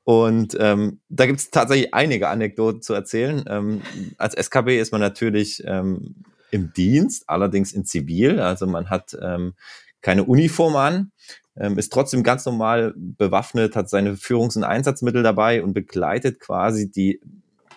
Und 0.04 0.58
ähm, 0.60 1.00
da 1.10 1.28
gibt 1.28 1.40
es 1.40 1.52
tatsächlich 1.52 1.94
einige 1.94 2.30
Anekdoten 2.30 2.82
zu 2.82 2.96
erzählen. 2.96 3.46
Ähm, 3.48 3.84
als 4.18 4.34
SKB 4.34 4.80
ist 4.80 4.92
man 4.92 5.02
natürlich 5.02 5.62
ähm, 5.68 6.24
im 6.50 6.74
Dienst, 6.74 7.26
allerdings 7.28 7.72
in 7.72 7.86
Zivil. 7.86 8.40
Also 8.40 8.66
man 8.66 8.90
hat 8.90 9.16
ähm, 9.22 9.54
keine 10.02 10.24
Uniform 10.24 10.76
an, 10.76 11.12
ähm, 11.60 11.78
ist 11.78 11.92
trotzdem 11.92 12.24
ganz 12.24 12.46
normal 12.46 12.94
bewaffnet, 12.96 13.76
hat 13.76 13.90
seine 13.90 14.16
Führungs- 14.16 14.56
und 14.56 14.64
Einsatzmittel 14.64 15.24
dabei 15.24 15.62
und 15.62 15.74
begleitet 15.74 16.40
quasi 16.40 16.90
die, 16.90 17.22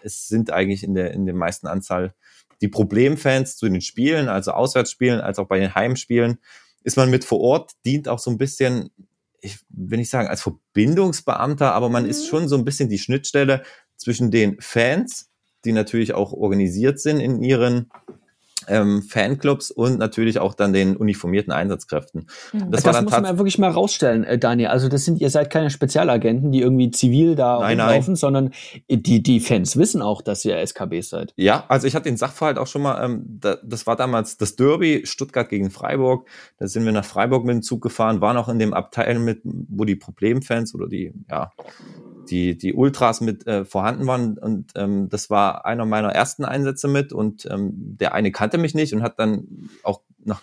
es 0.03 0.29
sind 0.29 0.53
eigentlich 0.53 0.85
in 0.85 0.95
der, 0.95 1.13
in 1.13 1.27
der 1.27 1.35
meisten 1.35 1.67
Anzahl 1.67 2.15
die 2.61 2.69
Problemfans 2.69 3.57
zu 3.57 3.69
den 3.69 3.81
Spielen, 3.81 4.29
also 4.29 4.53
Auswärtsspielen, 4.53 5.21
als 5.21 5.39
auch 5.41 5.49
bei 5.49 5.59
den 5.59 5.75
Heimspielen, 5.75 6.39
ist 6.85 6.97
man 6.97 7.11
mit 7.11 7.25
vor 7.25 7.41
Ort, 7.41 7.73
dient 7.85 8.09
auch 8.09 8.21
so 8.21 8.31
ein 8.31 8.39
bisschen, 8.39 8.91
ich 9.41 9.59
will 9.69 9.99
nicht 9.99 10.11
sagen 10.11 10.29
als 10.29 10.43
Verbindungsbeamter, 10.43 11.73
aber 11.73 11.89
man 11.89 12.07
ist 12.07 12.29
schon 12.29 12.49
so 12.49 12.57
ein 12.57 12.65
bisschen 12.65 12.89
die 12.89 12.99
Schnittstelle 12.99 13.65
zwischen 13.97 14.31
den 14.31 14.61
Fans, 14.61 15.29
die 15.65 15.73
natürlich 15.73 16.15
auch 16.15 16.33
organisiert 16.33 17.01
sind 17.01 17.19
in 17.21 17.43
ihren 17.43 17.91
ähm, 18.69 19.03
Fanclubs 19.03 19.71
und 19.71 19.99
natürlich 19.99 20.39
auch 20.39 20.55
dann 20.55 20.73
den 20.73 20.97
uniformierten 20.97 21.53
Einsatzkräften. 21.53 22.27
Das, 22.53 22.63
Das, 22.71 22.85
war 22.85 22.93
dann 22.93 23.05
muss 23.05 23.13
man 23.13 23.39
wirklich 23.39 23.59
mal 23.59 23.71
rausstellen, 23.71 24.25
äh, 24.25 24.39
Daniel. 24.39 24.69
Also 24.69 24.89
das 24.89 25.05
sind, 25.05 25.21
ihr 25.21 25.31
seid 25.31 25.51
keine 25.51 25.71
Spezialagenten, 25.71 26.53
die 26.53 26.61
irgendwie 26.61 26.91
zivil 26.91 27.35
da 27.35 27.61
Nein, 27.61 27.81
rumlaufen, 27.81 28.17
sondern 28.17 28.51
die, 28.89 29.23
die 29.23 29.41
Fans 29.41 29.77
wissen 29.77 30.03
auch, 30.03 30.23
dass 30.23 30.45
ihr 30.45 30.57
SKBs 30.59 31.11
seid. 31.11 31.33
Ja, 31.37 31.65
also 31.69 31.87
ich 31.87 31.95
hatte 31.95 32.05
den 32.05 32.17
Sachverhalt 32.17 32.59
auch 32.59 32.67
schon 32.67 32.83
mal, 32.83 33.05
ähm, 33.05 33.25
da, 33.27 33.57
das 33.63 33.87
war 33.87 33.97
damals 33.97 34.37
das 34.37 34.57
Derby 34.57 35.03
Stuttgart 35.05 35.49
gegen 35.49 35.71
Freiburg. 35.71 36.29
Da 36.59 36.67
sind 36.67 36.85
wir 36.85 36.93
nach 36.93 37.05
Freiburg 37.05 37.45
mit 37.45 37.55
dem 37.55 37.63
Zug 37.63 37.83
gefahren, 37.83 38.21
waren 38.21 38.37
auch 38.37 38.49
in 38.49 38.59
dem 38.59 38.75
Abteil 38.75 39.19
mit, 39.19 39.41
wo 39.45 39.85
die 39.85 39.97
Problemfans 39.97 40.75
oder 40.75 40.89
die, 40.89 41.13
ja, 41.31 41.51
die, 42.31 42.57
die 42.57 42.75
Ultras 42.75 43.21
mit 43.21 43.47
äh, 43.47 43.65
vorhanden 43.65 44.07
waren. 44.07 44.39
Und 44.39 44.73
ähm, 44.75 45.09
das 45.09 45.31
war 45.31 45.67
einer 45.67 45.85
meiner 45.85 46.11
ersten 46.11 46.45
Einsätze 46.45 46.89
mit. 46.89 47.13
Und 47.13 47.47
ähm, 47.51 47.73
der 47.75 48.15
eine 48.15 48.33
kannte 48.33 48.59
mich 48.59 48.75
nicht 48.75 48.95
und 48.95 49.03
hat 49.03 49.19
dann 49.19 49.71
auch 49.83 50.03
nach 50.19 50.43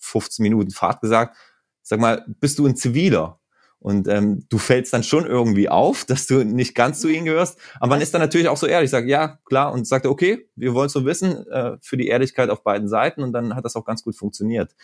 15 0.00 0.42
Minuten 0.42 0.70
Fahrt 0.70 1.00
gesagt, 1.00 1.36
sag 1.82 2.00
mal, 2.00 2.24
bist 2.40 2.58
du 2.58 2.66
ein 2.66 2.76
Ziviler? 2.76 3.38
Und 3.80 4.08
ähm, 4.08 4.44
du 4.48 4.58
fällst 4.58 4.92
dann 4.92 5.04
schon 5.04 5.24
irgendwie 5.24 5.68
auf, 5.68 6.04
dass 6.06 6.26
du 6.26 6.44
nicht 6.44 6.74
ganz 6.74 7.00
zu 7.00 7.08
ihnen 7.08 7.26
gehörst. 7.26 7.58
Aber 7.80 7.90
man 7.90 8.00
ist 8.00 8.12
dann 8.12 8.20
natürlich 8.20 8.48
auch 8.48 8.56
so 8.56 8.66
ehrlich, 8.66 8.90
sagt, 8.90 9.08
ja, 9.08 9.38
klar, 9.44 9.72
und 9.72 9.86
sagte, 9.86 10.10
okay, 10.10 10.48
wir 10.56 10.74
wollen 10.74 10.88
so 10.88 11.04
wissen, 11.04 11.46
äh, 11.48 11.76
für 11.80 11.96
die 11.96 12.08
Ehrlichkeit 12.08 12.50
auf 12.50 12.62
beiden 12.62 12.88
Seiten. 12.88 13.22
Und 13.22 13.32
dann 13.32 13.54
hat 13.54 13.64
das 13.64 13.76
auch 13.76 13.84
ganz 13.84 14.02
gut 14.02 14.16
funktioniert. 14.16 14.74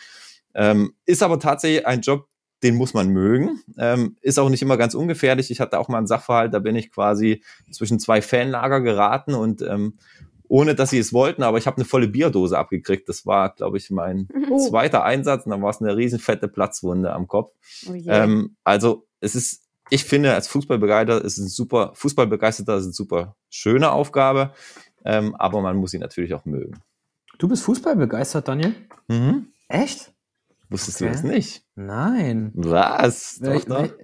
Ähm, 0.55 0.95
ist 1.05 1.23
aber 1.23 1.41
tatsächlich 1.41 1.87
ein 1.87 2.01
Job, 2.01 2.29
den 2.65 2.75
muss 2.77 2.95
man 2.95 3.09
mögen. 3.11 3.61
Ähm, 3.79 4.17
ist 4.23 4.39
auch 4.41 4.49
nicht 4.49 4.63
immer 4.63 4.77
ganz 4.77 4.95
ungefährlich. 4.95 5.51
Ich 5.53 5.61
hatte 5.61 5.79
auch 5.79 5.89
mal 5.89 5.99
einen 5.99 6.07
Sachverhalt, 6.09 6.53
da 6.53 6.59
bin 6.59 6.75
ich 6.75 6.91
quasi 6.91 7.43
zwischen 7.71 8.01
zwei 8.01 8.21
Fanlager 8.23 8.81
geraten 8.81 9.35
und 9.35 9.63
ähm, 9.63 9.95
ohne 10.49 10.75
dass 10.75 10.91
sie 10.91 10.99
es 10.99 11.13
wollten, 11.13 11.43
aber 11.43 11.59
ich 11.59 11.67
habe 11.67 11.77
eine 11.79 11.85
volle 11.85 12.09
Bierdose 12.09 12.59
abgekriegt. 12.59 13.09
Das 13.09 13.27
war, 13.27 13.55
glaube 13.55 13.77
ich, 13.77 13.91
mein 13.91 14.29
Oh. 14.51 14.59
zweiter 14.69 15.05
Einsatz 15.05 15.45
und 15.45 15.51
dann 15.51 15.63
war 15.63 15.71
es 15.71 15.81
eine 15.81 15.97
riesen 15.97 16.19
fette 16.19 16.49
Platzwunde 16.49 17.13
am 17.13 17.29
Kopf. 17.29 17.53
Oh. 17.89 17.93
Ähm, 18.07 18.57
also 18.65 19.07
es 19.21 19.35
ist, 19.35 19.63
ich 19.91 20.05
finde, 20.05 20.33
als 20.35 20.49
Fußballbegleiter 20.49 21.23
ist 21.25 21.39
es 21.39 21.45
ein 21.45 21.49
super, 21.49 21.93
Fußballbegeisterter 21.95 22.77
ist 22.77 22.85
eine 22.85 22.93
super 22.93 23.37
schöne 23.51 23.91
Aufgabe, 23.93 24.53
ähm, 25.05 25.35
aber 25.37 25.61
man 25.61 25.77
muss 25.77 25.91
sie 25.91 25.99
natürlich 25.99 26.33
auch 26.35 26.45
mögen. 26.47 26.79
Du 27.39 27.49
bist 27.49 27.63
Fußball 27.65 27.97
begeistert, 27.97 28.49
Daniel? 28.49 28.75
Mhm. 29.09 29.49
Echt? 29.69 30.14
Wusstest 30.75 31.01
Okay. 31.03 31.07
du 31.11 31.13
das 31.15 31.23
nicht? 31.25 31.63
Nein. 31.77 32.53
Was? 32.55 33.39
Welch, 33.41 33.65
Doch, 33.65 33.77
doch. 33.79 33.83
wel- 33.85 33.95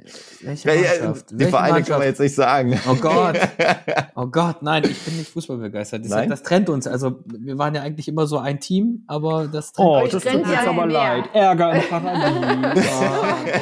welche 0.43 0.69
ja, 0.71 0.75
Mannschaft? 1.05 1.31
die 1.31 1.39
Welche 1.39 1.51
Vereine 1.51 1.69
kann 1.69 1.75
Mannschaft? 1.81 1.99
man 1.99 2.09
jetzt 2.09 2.21
nicht 2.21 2.35
sagen. 2.35 2.81
Oh 2.89 2.95
Gott. 2.95 3.39
Oh 4.17 4.27
Gott, 4.27 4.63
nein, 4.63 4.83
ich 4.85 4.99
bin 5.03 5.17
nicht 5.17 5.31
fußballbegeistert. 5.31 6.05
Das, 6.05 6.11
Nein? 6.11 6.29
das 6.29 6.43
trennt 6.43 6.69
uns. 6.69 6.87
Also, 6.87 7.21
wir 7.27 7.57
waren 7.57 7.75
ja 7.75 7.81
eigentlich 7.81 8.07
immer 8.07 8.27
so 8.27 8.37
ein 8.39 8.61
Team, 8.61 9.05
aber 9.07 9.47
das 9.49 9.73
trennt 9.73 9.89
Oh, 9.89 9.95
Euch 10.03 10.11
das 10.11 10.25
tut 10.25 10.35
uns 10.35 10.51
ja 10.53 10.61
aber 10.69 10.85
mehr. 10.87 10.95
leid. 10.95 11.25
Ärger 11.33 11.73
im 11.73 11.89
Paradies. 11.89 12.85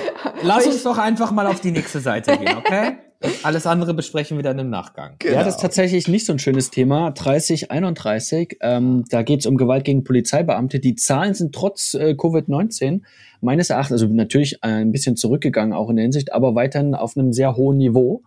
Lass 0.43 0.67
uns 0.67 0.83
doch 0.83 0.99
einfach 0.99 1.31
mal 1.31 1.47
auf 1.47 1.61
die 1.61 1.71
nächste 1.71 2.01
Seite 2.01 2.37
gehen, 2.37 2.57
okay? 2.57 2.97
Alles 3.43 3.67
andere 3.67 3.95
besprechen 3.95 4.39
wir 4.39 4.45
dann 4.45 4.59
im 4.61 4.71
Nachgang. 4.71 5.17
Ja, 5.25 5.43
das 5.43 5.57
ist 5.57 5.61
tatsächlich 5.61 6.07
nicht 6.07 6.25
so 6.25 6.33
ein 6.33 6.39
schönes 6.39 6.71
Thema. 6.71 7.11
3031, 7.11 8.59
ähm, 8.61 9.05
da 9.11 9.23
geht 9.23 9.41
es 9.41 9.47
um 9.47 9.57
Gewalt 9.57 9.85
gegen 9.85 10.05
Polizeibeamte. 10.05 10.79
Die 10.79 10.95
Zahlen 10.95 11.35
sind 11.35 11.53
trotz 11.53 11.95
äh, 11.95 12.15
Covid-19 12.17 13.03
meines 13.41 13.71
Erachtens, 13.71 14.03
also 14.03 14.15
natürlich 14.15 14.55
äh, 14.63 14.69
ein 14.69 14.93
bisschen 14.93 15.17
zurückgegangen, 15.17 15.73
auch 15.73 15.91
in 15.91 15.97
der 15.97 16.05
Hinsicht, 16.05 16.33
aber 16.33 16.55
weiterhin 16.55 16.95
auf 16.95 17.17
einem 17.17 17.33
sehr 17.33 17.57
hohen 17.57 17.79
Niveau. 17.79 18.23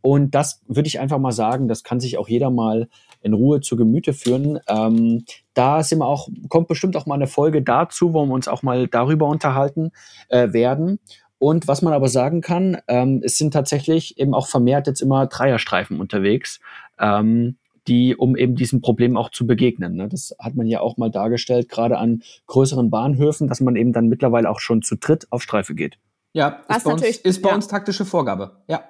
Und 0.00 0.36
das 0.36 0.62
würde 0.68 0.86
ich 0.86 1.00
einfach 1.00 1.18
mal 1.18 1.32
sagen, 1.32 1.66
das 1.66 1.82
kann 1.82 1.98
sich 1.98 2.16
auch 2.16 2.28
jeder 2.28 2.50
mal 2.50 2.88
in 3.22 3.34
Ruhe 3.34 3.60
zu 3.60 3.74
Gemüte 3.74 4.12
führen. 4.12 4.60
Ähm, 4.68 5.24
da 5.54 5.82
sind 5.82 5.98
wir 5.98 6.06
auch, 6.06 6.28
kommt 6.48 6.68
bestimmt 6.68 6.96
auch 6.96 7.06
mal 7.06 7.16
eine 7.16 7.26
Folge 7.26 7.62
dazu, 7.62 8.14
wo 8.14 8.24
wir 8.24 8.32
uns 8.32 8.46
auch 8.46 8.62
mal 8.62 8.86
darüber 8.86 9.26
unterhalten 9.26 9.90
äh, 10.28 10.52
werden. 10.52 11.00
Und 11.38 11.68
was 11.68 11.82
man 11.82 11.92
aber 11.92 12.08
sagen 12.08 12.40
kann, 12.40 12.78
ähm, 12.88 13.20
es 13.24 13.36
sind 13.36 13.52
tatsächlich 13.52 14.18
eben 14.18 14.34
auch 14.34 14.48
vermehrt 14.48 14.86
jetzt 14.86 15.02
immer 15.02 15.26
Dreierstreifen 15.26 16.00
unterwegs, 16.00 16.60
ähm, 16.98 17.56
die, 17.88 18.16
um 18.16 18.36
eben 18.36 18.56
diesem 18.56 18.80
Problem 18.80 19.16
auch 19.16 19.30
zu 19.30 19.46
begegnen. 19.46 19.94
Ne? 19.94 20.08
Das 20.08 20.34
hat 20.40 20.54
man 20.54 20.66
ja 20.66 20.80
auch 20.80 20.96
mal 20.96 21.10
dargestellt, 21.10 21.68
gerade 21.68 21.98
an 21.98 22.22
größeren 22.46 22.90
Bahnhöfen, 22.90 23.48
dass 23.48 23.60
man 23.60 23.76
eben 23.76 23.92
dann 23.92 24.08
mittlerweile 24.08 24.50
auch 24.50 24.60
schon 24.60 24.82
zu 24.82 24.96
dritt 24.96 25.26
auf 25.30 25.42
Streife 25.42 25.74
geht. 25.74 25.98
Ja, 26.32 26.62
Was 26.68 26.78
ist 26.78 26.84
bei, 26.84 26.92
uns, 26.92 27.00
natürlich- 27.02 27.24
ist 27.24 27.42
bei 27.42 27.48
ja. 27.50 27.54
uns 27.54 27.68
taktische 27.68 28.04
Vorgabe. 28.04 28.62
Ja. 28.68 28.84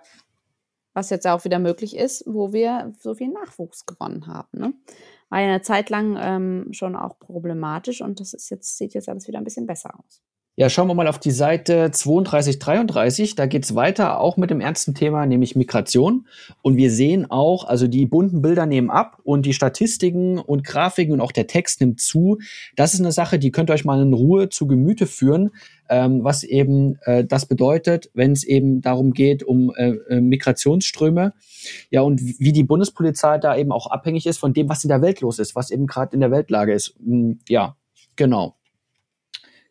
was 0.94 1.11
jetzt 1.11 1.26
auch 1.26 1.44
wieder 1.44 1.59
möglich 1.59 1.94
ist, 1.94 2.24
wo 2.26 2.54
wir 2.54 2.94
so 2.98 3.14
viel 3.14 3.28
Nachwuchs 3.28 3.85
gewonnen 3.85 4.26
haben. 4.28 4.48
Ne? 4.52 4.72
War 5.28 5.40
ja 5.40 5.48
eine 5.48 5.61
Zeit 5.61 5.90
lang 5.90 6.16
ähm, 6.18 6.68
schon 6.72 6.96
auch 6.96 7.18
problematisch 7.18 8.00
und 8.00 8.18
das 8.18 8.32
ist 8.32 8.48
jetzt, 8.48 8.78
sieht 8.78 8.94
jetzt 8.94 9.06
alles 9.09 9.28
wieder 9.28 9.37
ein 9.37 9.44
bisschen 9.44 9.66
besser 9.66 9.90
aus. 9.98 10.22
Ja, 10.59 10.71
schauen 10.71 10.88
wir 10.88 10.95
mal 10.95 11.07
auf 11.07 11.19
die 11.19 11.33
Seite 11.33 11.90
3233. 11.90 13.35
Da 13.35 13.45
geht's 13.45 13.75
weiter, 13.75 14.21
auch 14.21 14.38
mit 14.38 14.49
dem 14.49 14.62
ernsten 14.62 14.95
Thema, 14.95 15.27
nämlich 15.27 15.55
Migration. 15.55 16.27
Und 16.62 16.79
wir 16.79 16.90
sehen 16.90 17.31
auch, 17.31 17.64
also 17.64 17.87
die 17.87 18.07
bunten 18.07 18.40
Bilder 18.40 18.64
nehmen 18.64 18.88
ab 18.88 19.19
und 19.23 19.45
die 19.45 19.53
Statistiken 19.53 20.38
und 20.38 20.64
Grafiken 20.64 21.12
und 21.12 21.21
auch 21.21 21.33
der 21.33 21.47
Text 21.47 21.83
nimmt 21.83 22.01
zu. 22.01 22.38
Das 22.75 22.95
ist 22.95 23.01
eine 23.01 23.12
Sache, 23.12 23.38
die 23.38 23.51
könnt 23.51 23.69
ihr 23.69 23.75
euch 23.75 23.85
mal 23.85 24.01
in 24.01 24.14
Ruhe 24.14 24.49
zu 24.49 24.66
Gemüte 24.66 25.07
führen, 25.07 25.51
ähm, 25.90 26.25
was 26.25 26.42
eben 26.42 26.97
äh, 27.03 27.27
das 27.27 27.45
bedeutet, 27.45 28.11
wenn 28.14 28.33
es 28.33 28.42
eben 28.42 28.81
darum 28.81 29.12
geht, 29.12 29.42
um 29.42 29.75
äh, 29.77 29.90
äh, 30.09 30.23
Migrationsströme. 30.23 31.35
Ja, 31.90 32.01
und 32.01 32.23
wie 32.38 32.53
die 32.53 32.64
Bundespolizei 32.64 33.37
da 33.37 33.55
eben 33.59 33.73
auch 33.73 33.88
abhängig 33.88 34.25
ist 34.25 34.38
von 34.38 34.55
dem, 34.55 34.71
was 34.71 34.85
in 34.85 34.88
der 34.88 35.03
Welt 35.03 35.21
los 35.21 35.38
ist, 35.38 35.55
was 35.55 35.71
eben 35.71 35.87
gerade 35.87 36.14
in 36.14 36.21
der 36.21 36.31
Weltlage 36.31 36.73
ist. 36.73 36.95
Mm, 36.99 37.33
Ja, 37.47 37.77
genau. 38.16 38.57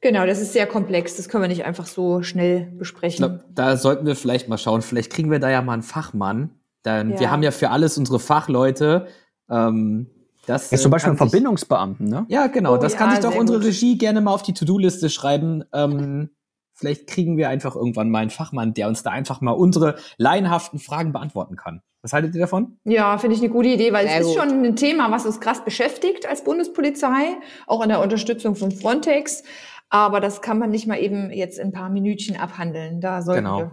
Genau, 0.06 0.28
das 0.28 0.40
ist 0.40 0.54
sehr 0.54 0.68
komplex. 0.68 1.18
Das 1.18 1.30
können 1.30 1.42
wir 1.42 1.48
nicht 1.48 1.66
einfach 1.66 1.88
so 1.88 2.22
schnell 2.22 2.68
Ich 2.72 2.78
besprechen. 2.78 3.26
glaub, 3.26 3.40
da 3.56 3.76
sollten 3.76 4.06
wir 4.06 4.16
vielleicht 4.16 4.48
mal 4.48 4.60
schauen. 4.60 4.84
Vielleicht 4.84 5.12
kriegen 5.12 5.32
wir 5.32 5.40
da 5.40 5.50
ja 5.50 5.64
mal 5.64 5.74
einen 5.74 5.82
Fachmann. 5.82 6.52
Dann, 6.84 7.14
Ja. 7.14 7.20
Wir 7.22 7.32
haben 7.32 7.42
ja 7.42 7.50
für 7.50 7.72
alles 7.72 7.98
unsere 7.98 8.20
Fachleute. 8.20 9.08
Ähm, 9.50 10.06
das, 10.46 10.70
Ja, 10.70 10.78
zum 10.78 10.92
äh, 10.92 10.94
Beispiel 10.94 11.14
ein 11.14 11.18
Verbindungsbeamten, 11.18 12.08
ne? 12.08 12.28
Ja, 12.30 12.46
genau. 12.46 12.76
Oh 12.76 12.78
das 12.78 12.94
ja, 12.94 13.00
kann 13.00 13.10
sich 13.10 13.22
doch 13.22 13.36
unsere 13.36 13.58
gut. 13.58 13.68
Regie 13.68 13.98
gerne 13.98 14.22
mal 14.22 14.32
auf 14.32 14.44
die 14.44 14.54
To-Do-Liste 14.54 15.10
schreiben. 15.10 15.64
Ähm, 15.74 16.30
vielleicht 16.76 17.08
kriegen 17.08 17.36
wir 17.38 17.50
einfach 17.50 17.76
irgendwann 17.76 18.12
mal 18.12 18.20
einen 18.20 18.30
Fachmann, 18.30 18.76
der 18.76 18.88
uns 18.88 19.02
da 19.02 19.10
einfach 19.10 19.42
mal 19.42 19.54
unsere 19.54 19.96
laienhaften 20.20 20.78
Fragen 20.78 21.14
beantworten 21.14 21.56
kann. 21.56 21.82
Was 22.04 22.14
haltet 22.14 22.36
ihr 22.36 22.42
davon? 22.42 22.78
Ja, 22.84 23.18
finde 23.18 23.36
ich 23.36 23.42
eine 23.42 23.50
gute 23.52 23.70
Idee, 23.70 23.92
weil 23.92 24.06
Sehr 24.08 24.20
es 24.20 24.28
ist 24.28 24.36
gut. 24.36 24.44
schon 24.44 24.64
ein 24.64 24.76
Thema, 24.76 25.10
was 25.10 25.26
uns 25.26 25.40
krass 25.40 25.66
beschäftigt 25.66 26.30
als 26.30 26.44
Bundespolizei, 26.44 27.38
auch 27.66 27.82
in 27.82 27.90
der 27.90 28.00
Unterstützung 28.00 28.56
von 28.56 28.70
Frontex. 28.72 29.42
Aber 29.90 30.20
das 30.20 30.42
kann 30.42 30.60
man 30.60 30.72
nicht 30.72 30.88
mal 30.88 31.00
eben 31.00 31.32
jetzt 31.32 31.60
in 31.60 31.68
ein 31.68 31.72
paar 31.72 31.90
Minütchen 31.90 32.38
abhandeln. 32.38 33.02
Da 33.02 33.22
sollten 33.22 33.46
Genau. 33.46 33.58
wir. 33.60 33.72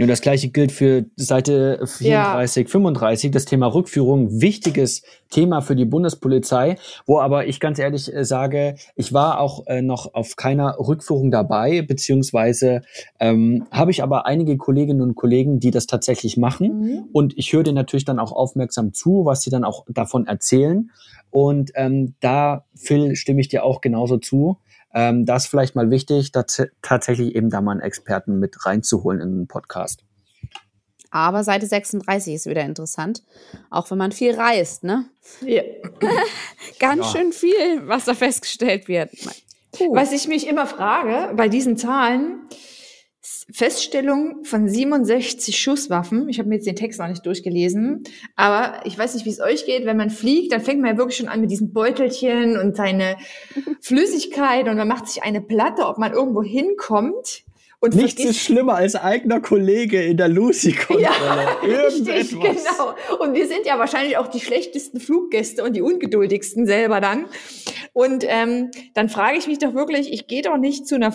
Und 0.00 0.08
das 0.08 0.22
gleiche 0.22 0.48
gilt 0.48 0.72
für 0.72 1.04
Seite 1.16 1.86
34, 1.86 2.68
35, 2.68 3.30
das 3.30 3.44
Thema 3.44 3.66
Rückführung, 3.66 4.40
wichtiges 4.40 5.02
Thema 5.28 5.60
für 5.60 5.76
die 5.76 5.84
Bundespolizei, 5.84 6.76
wo 7.04 7.18
aber 7.20 7.46
ich 7.46 7.60
ganz 7.60 7.78
ehrlich 7.78 8.12
äh, 8.12 8.24
sage, 8.24 8.76
ich 8.96 9.12
war 9.12 9.38
auch 9.38 9.66
äh, 9.66 9.82
noch 9.82 10.14
auf 10.14 10.36
keiner 10.36 10.76
Rückführung 10.78 11.30
dabei, 11.30 11.82
beziehungsweise 11.82 12.82
ähm, 13.20 13.66
habe 13.70 13.90
ich 13.90 14.02
aber 14.02 14.24
einige 14.24 14.56
Kolleginnen 14.56 15.02
und 15.02 15.14
Kollegen, 15.14 15.60
die 15.60 15.70
das 15.70 15.86
tatsächlich 15.86 16.38
machen. 16.38 16.80
Mhm. 16.80 17.04
Und 17.12 17.36
ich 17.36 17.52
höre 17.52 17.62
denen 17.62 17.76
natürlich 17.76 18.06
dann 18.06 18.18
auch 18.18 18.32
aufmerksam 18.32 18.94
zu, 18.94 19.26
was 19.26 19.42
sie 19.42 19.50
dann 19.50 19.64
auch 19.64 19.84
davon 19.88 20.26
erzählen. 20.26 20.90
Und 21.30 21.72
ähm, 21.74 22.14
da, 22.20 22.64
Phil, 22.74 23.14
stimme 23.16 23.40
ich 23.40 23.48
dir 23.48 23.64
auch 23.64 23.80
genauso 23.82 24.16
zu. 24.16 24.58
Ähm, 24.94 25.24
das 25.26 25.44
ist 25.44 25.50
vielleicht 25.50 25.74
mal 25.74 25.90
wichtig, 25.90 26.32
tats 26.32 26.62
tatsächlich 26.82 27.34
eben 27.34 27.50
da 27.50 27.60
mal 27.60 27.72
einen 27.72 27.80
Experten 27.80 28.38
mit 28.38 28.66
reinzuholen 28.66 29.20
in 29.20 29.36
den 29.38 29.46
Podcast. 29.48 30.04
Aber 31.10 31.44
Seite 31.44 31.66
36 31.66 32.34
ist 32.34 32.46
wieder 32.46 32.62
interessant, 32.62 33.22
auch 33.70 33.90
wenn 33.90 33.98
man 33.98 34.12
viel 34.12 34.34
reist, 34.34 34.82
ne? 34.82 35.04
Ja. 35.42 35.62
Ganz 36.78 37.06
Ja. 37.06 37.12
schön 37.12 37.32
viel, 37.32 37.86
was 37.86 38.06
da 38.06 38.14
festgestellt 38.14 38.88
wird. 38.88 39.10
Puh. 39.72 39.94
Was 39.94 40.12
ich 40.12 40.26
mich 40.28 40.46
immer 40.46 40.66
frage, 40.66 41.34
bei 41.34 41.48
diesen 41.48 41.76
Zahlen, 41.76 42.40
Feststellung 43.22 44.42
von 44.42 44.68
67 44.68 45.56
Schusswaffen. 45.56 46.28
Ich 46.28 46.40
habe 46.40 46.48
mir 46.48 46.56
jetzt 46.56 46.66
den 46.66 46.74
Text 46.74 46.98
noch 46.98 47.06
nicht 47.06 47.24
durchgelesen, 47.24 48.02
aber 48.34 48.80
ich 48.84 48.98
weiß 48.98 49.14
nicht, 49.14 49.24
wie 49.26 49.30
es 49.30 49.40
euch 49.40 49.64
geht. 49.64 49.86
Wenn 49.86 49.96
man 49.96 50.10
fliegt, 50.10 50.52
dann 50.52 50.60
fängt 50.60 50.80
man 50.80 50.90
ja 50.90 50.98
wirklich 50.98 51.18
schon 51.18 51.28
an 51.28 51.40
mit 51.40 51.50
diesen 51.50 51.72
Beutelchen 51.72 52.58
und 52.58 52.76
seine 52.76 53.16
Flüssigkeit 53.80 54.68
und 54.68 54.76
man 54.76 54.88
macht 54.88 55.08
sich 55.08 55.22
eine 55.22 55.40
Platte, 55.40 55.86
ob 55.86 55.98
man 55.98 56.12
irgendwo 56.12 56.42
hinkommt. 56.42 57.44
Und 57.78 57.96
Nichts 57.96 58.24
ist 58.24 58.38
schlimmer 58.38 58.74
als 58.74 58.94
eigener 58.94 59.40
Kollege 59.40 60.02
in 60.02 60.16
der 60.16 60.28
Lucy-Kontrolle. 60.28 61.02
Ja, 61.02 61.56
richtig, 61.62 62.30
genau. 62.30 62.94
Und 63.18 63.34
wir 63.34 63.46
sind 63.46 63.66
ja 63.66 63.78
wahrscheinlich 63.78 64.16
auch 64.16 64.28
die 64.28 64.38
schlechtesten 64.38 65.00
Fluggäste 65.00 65.64
und 65.64 65.74
die 65.74 65.82
ungeduldigsten 65.82 66.64
selber 66.64 67.00
dann. 67.00 67.26
Und 67.92 68.24
ähm, 68.26 68.70
dann 68.94 69.08
frage 69.08 69.36
ich 69.38 69.48
mich 69.48 69.58
doch 69.58 69.74
wirklich, 69.74 70.12
ich 70.12 70.28
gehe 70.28 70.42
doch 70.42 70.58
nicht 70.58 70.86
zu 70.86 70.94
einer 70.94 71.10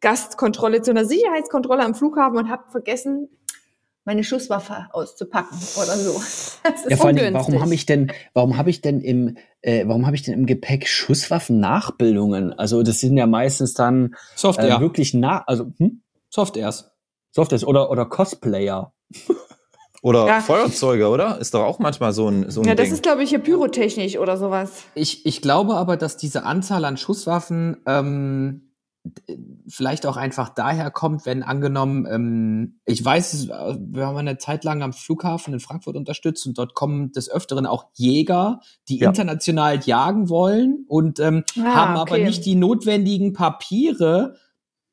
Fluggastkontrolle, 0.00 0.82
zu 0.82 0.90
einer 0.90 1.04
Sicherheitskontrolle 1.04 1.84
am 1.84 1.94
Flughafen 1.94 2.38
und 2.38 2.48
habe 2.48 2.64
vergessen, 2.70 3.28
meine 4.04 4.24
Schusswaffe 4.24 4.86
auszupacken 4.92 5.58
oder 5.76 5.96
so. 5.96 6.14
Das 6.62 6.84
ist 6.84 6.90
Ja, 6.90 6.96
vor 6.96 7.06
allem, 7.06 7.34
warum 7.34 7.60
habe 7.60 7.74
ich 7.74 7.84
denn, 7.84 8.10
warum 8.32 8.56
habe 8.56 8.70
ich 8.70 8.80
denn 8.80 9.00
im, 9.00 9.36
äh, 9.60 9.86
warum 9.86 10.06
habe 10.06 10.16
ich 10.16 10.22
denn 10.22 10.34
im 10.34 10.46
Gepäck 10.46 10.88
Schusswaffen-Nachbildungen? 10.88 12.52
Also 12.58 12.82
das 12.82 13.00
sind 13.00 13.16
ja 13.16 13.26
meistens 13.26 13.74
dann 13.74 14.14
Software. 14.34 14.76
äh, 14.76 14.80
wirklich 14.80 15.14
nah, 15.14 15.44
also 15.46 15.72
hm? 15.78 16.02
Softwares. 16.30 16.90
Software 17.32 17.66
oder 17.68 17.90
oder 17.90 18.06
Cosplayer. 18.06 18.92
Oder 20.00 20.26
Ja. 20.26 20.40
Feuerzeuge, 20.40 21.08
oder? 21.08 21.38
Ist 21.38 21.54
doch 21.54 21.64
auch 21.64 21.78
manchmal 21.80 22.12
so 22.12 22.28
ein, 22.28 22.50
so 22.50 22.60
ein 22.60 22.66
ja, 22.68 22.74
das 22.74 22.86
Ding. 22.86 22.94
ist, 22.94 23.02
glaube 23.02 23.22
ich, 23.24 23.30
hier 23.30 23.40
pyrotechnisch 23.40 24.16
oder 24.16 24.36
sowas. 24.36 24.84
Ich, 24.94 25.26
ich 25.26 25.42
glaube 25.42 25.74
aber, 25.74 25.96
dass 25.96 26.16
diese 26.16 26.44
Anzahl 26.44 26.84
an 26.84 26.96
Schusswaffen 26.96 27.78
ähm, 27.84 28.67
vielleicht 29.68 30.06
auch 30.06 30.16
einfach 30.16 30.48
daher 30.50 30.90
kommt, 30.90 31.26
wenn 31.26 31.42
angenommen, 31.42 32.06
ähm, 32.10 32.80
ich 32.84 33.04
weiß, 33.04 33.32
es, 33.34 33.48
äh, 33.48 33.76
wir 33.80 34.06
haben 34.06 34.16
eine 34.16 34.38
Zeit 34.38 34.64
lang 34.64 34.82
am 34.82 34.92
Flughafen 34.92 35.54
in 35.54 35.60
Frankfurt 35.60 35.96
unterstützt 35.96 36.46
und 36.46 36.58
dort 36.58 36.74
kommen 36.74 37.12
des 37.12 37.30
Öfteren 37.30 37.66
auch 37.66 37.86
Jäger, 37.94 38.60
die 38.88 38.98
Ja. 38.98 39.08
international 39.08 39.80
jagen 39.84 40.28
wollen 40.28 40.84
und 40.88 41.20
ähm, 41.20 41.44
Ah, 41.58 41.74
haben 41.74 41.96
aber 41.96 42.12
okay. 42.12 42.24
nicht 42.24 42.44
die 42.44 42.54
notwendigen 42.54 43.32
Papiere 43.32 44.36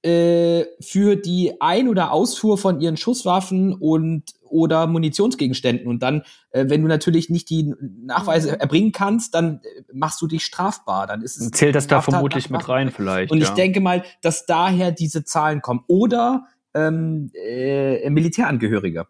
äh, 0.04 0.66
für 0.82 1.16
die 1.16 1.60
Ein- 1.62 1.90
oder 1.90 2.12
Ausfuhr 2.12 2.58
von 2.58 2.80
ihren 2.80 2.98
Schusswaffen 2.98 3.74
und 3.74 4.24
oder 4.56 4.88
Munitionsgegenständen. 4.88 5.86
Und 5.88 6.02
dann, 6.02 6.24
äh, 6.52 6.66
wenn 6.70 6.82
du 6.82 6.88
natürlich 6.88 7.30
nicht 7.30 7.50
die 7.50 7.74
Nachweise 8.06 8.54
Mhm. 8.54 8.60
erbringen 8.60 8.92
kannst, 8.94 9.36
dann 9.36 9.60
äh, 9.64 9.84
machst 9.94 10.22
du 10.22 10.28
dich 10.28 10.46
strafbar. 10.46 11.06
Dann 11.08 11.22
ist 11.22 11.38
es 11.38 11.52
Zählt 11.52 11.76
das 11.76 11.88
da 11.88 12.02
vermutlich 12.02 12.50
mit 12.50 12.68
rein 12.70 12.90
vielleicht. 12.92 13.32
Und 13.32 13.40
ich 13.42 13.50
ja. 13.50 13.54
denke 13.54 13.82
mal, 13.82 14.04
dass 14.22 14.46
daher 14.46 14.92
diese 14.92 15.26
Zahlen 15.26 15.62
kommen. 15.62 15.82
Oder 15.88 16.46
ähm, 16.74 17.32
äh, 17.34 18.10
Militärangehörige, 18.10 19.08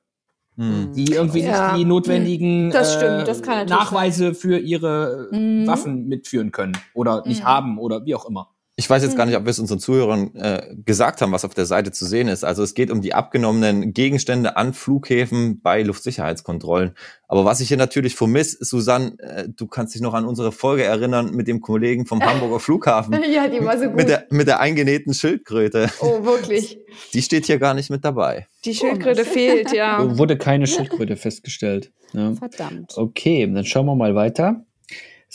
Hm. 0.57 0.93
die 0.95 1.11
irgendwie 1.13 1.41
Ja. 1.41 1.73
nicht 1.73 1.79
die 1.81 1.85
notwendigen 1.85 2.71
Das 2.71 2.95
äh, 2.95 2.97
stimmt, 2.97 3.27
das 3.27 3.41
kann 3.41 3.57
natürlich 3.57 3.79
Nachweise 3.79 4.33
für 4.33 4.57
ihre 4.57 5.29
äh, 5.31 5.35
Mhm. 5.37 5.67
Waffen 5.67 6.07
mitführen 6.07 6.51
können 6.51 6.77
oder 6.93 7.23
nicht 7.27 7.41
Mhm. 7.41 7.45
haben 7.47 7.77
oder 7.77 8.05
wie 8.05 8.15
auch 8.15 8.25
immer. 8.29 8.54
Ich 8.77 8.89
weiß 8.89 9.03
jetzt 9.03 9.15
gar 9.15 9.25
nicht, 9.25 9.37
ob 9.37 9.45
wir 9.45 9.51
es 9.51 9.59
unseren 9.59 9.79
Zuhörern 9.79 10.35
äh, 10.35 10.75
gesagt 10.83 11.21
haben, 11.21 11.31
was 11.31 11.45
auf 11.45 11.53
der 11.53 11.65
Seite 11.65 11.93
zu 11.93 12.05
sehen 12.05 12.27
ist. 12.27 12.43
Also 12.43 12.61
es 12.61 12.73
geht 12.73 12.91
um 12.91 12.99
die 12.99 13.13
abgenommenen 13.13 13.93
Gegenstände 13.93 14.57
an 14.57 14.73
Flughäfen 14.73 15.61
bei 15.61 15.81
Luftsicherheitskontrollen. 15.81 16.91
Aber 17.29 17.45
was 17.45 17.61
ich 17.61 17.69
hier 17.69 17.77
natürlich 17.77 18.15
vermisse, 18.15 18.57
Susanne, 18.59 19.17
äh, 19.19 19.47
du 19.47 19.67
kannst 19.67 19.95
dich 19.95 20.01
noch 20.01 20.13
an 20.13 20.25
unsere 20.25 20.51
Folge 20.51 20.83
erinnern 20.83 21.33
mit 21.33 21.47
dem 21.47 21.61
Kollegen 21.61 22.05
vom 22.05 22.21
Hamburger 22.25 22.59
Flughafen. 22.59 23.15
Ja, 23.35 23.47
die 23.47 23.63
war 23.63 23.77
so 23.77 23.85
gut. 23.85 23.95
Mit 23.95 24.09
der, 24.09 24.27
mit 24.29 24.47
der 24.47 24.59
eingenähten 24.59 25.13
Schildkröte. 25.13 25.89
oh, 25.99 26.23
wirklich. 26.23 26.77
Die 27.13 27.21
steht 27.21 27.45
hier 27.45 27.59
gar 27.59 27.73
nicht 27.73 27.89
mit 27.89 28.05
dabei. 28.05 28.47
Die 28.63 28.73
Schildkröte 28.73 29.25
fehlt, 29.25 29.73
ja. 29.73 30.17
Wurde 30.17 30.37
keine 30.37 30.67
Schildkröte 30.67 31.17
festgestellt. 31.17 31.91
Ja. 32.13 32.33
Verdammt. 32.33 32.93
Okay, 32.95 33.49
dann 33.51 33.65
schauen 33.65 33.85
wir 33.87 33.95
mal 33.95 34.15
weiter. 34.15 34.63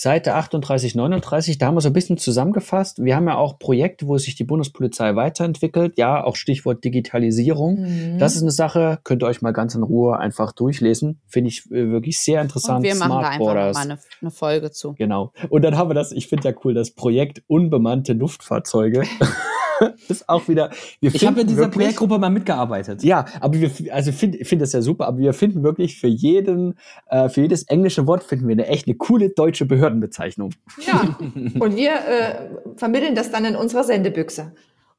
Seite 0.00 0.34
38, 0.34 0.94
39, 0.94 1.58
da 1.58 1.66
haben 1.66 1.74
wir 1.74 1.82
so 1.82 1.90
ein 1.90 1.92
bisschen 1.92 2.16
zusammengefasst. 2.16 3.04
Wir 3.04 3.16
haben 3.16 3.26
ja 3.28 3.36
auch 3.36 3.58
Projekte, 3.58 4.06
wo 4.06 4.16
sich 4.16 4.34
die 4.34 4.44
Bundespolizei 4.44 5.14
weiterentwickelt. 5.14 5.98
Ja, 5.98 6.24
auch 6.24 6.36
Stichwort 6.36 6.82
Digitalisierung. 6.82 7.80
Mhm. 7.82 8.18
Das 8.18 8.34
ist 8.34 8.40
eine 8.40 8.50
Sache, 8.50 8.98
könnt 9.04 9.22
ihr 9.22 9.26
euch 9.26 9.42
mal 9.42 9.52
ganz 9.52 9.74
in 9.74 9.82
Ruhe 9.82 10.18
einfach 10.18 10.52
durchlesen. 10.52 11.20
Finde 11.26 11.48
ich 11.50 11.70
äh, 11.70 11.90
wirklich 11.90 12.18
sehr 12.18 12.40
interessant. 12.40 12.78
Und 12.78 12.84
wir 12.84 12.94
machen 12.94 13.10
da 13.10 13.14
Smart 13.18 13.26
einfach 13.26 13.38
Borders. 13.40 13.76
mal 13.76 13.82
eine, 13.82 13.98
eine 14.22 14.30
Folge 14.30 14.70
zu. 14.70 14.94
Genau. 14.94 15.34
Und 15.50 15.60
dann 15.66 15.76
haben 15.76 15.90
wir 15.90 15.94
das, 15.94 16.12
ich 16.12 16.28
finde 16.28 16.48
ja 16.48 16.54
cool, 16.64 16.72
das 16.72 16.92
Projekt 16.92 17.42
unbemannte 17.46 18.14
Luftfahrzeuge. 18.14 19.02
ist 20.08 20.28
auch 20.28 20.48
wieder, 20.48 20.70
wir 21.00 21.14
Ich 21.14 21.26
habe 21.26 21.40
in 21.40 21.46
dieser 21.46 21.60
wirklich- 21.62 21.74
Projektgruppe 21.76 22.18
mal 22.18 22.30
mitgearbeitet. 22.30 23.02
ja, 23.02 23.24
aber 23.40 23.60
wir, 23.60 23.70
also 23.92 24.12
finde 24.12 24.44
find 24.44 24.62
das 24.62 24.72
ja 24.72 24.82
super, 24.82 25.06
aber 25.06 25.18
wir 25.18 25.32
finden 25.32 25.62
wirklich 25.62 25.98
für 25.98 26.06
jeden, 26.06 26.74
äh, 27.08 27.28
für 27.28 27.42
jedes 27.42 27.64
englische 27.64 28.06
Wort 28.06 28.22
finden 28.22 28.48
wir 28.48 28.52
eine 28.52 28.66
echt 28.66 28.86
eine 28.86 28.96
coole 28.96 29.30
deutsche 29.30 29.66
Behördenbezeichnung. 29.90 30.50
Ja. 30.86 31.16
Und 31.60 31.76
wir 31.76 31.92
äh, 31.92 32.76
vermitteln 32.76 33.14
das 33.14 33.30
dann 33.30 33.44
in 33.44 33.56
unserer 33.56 33.84
Sendebüchse. 33.84 34.52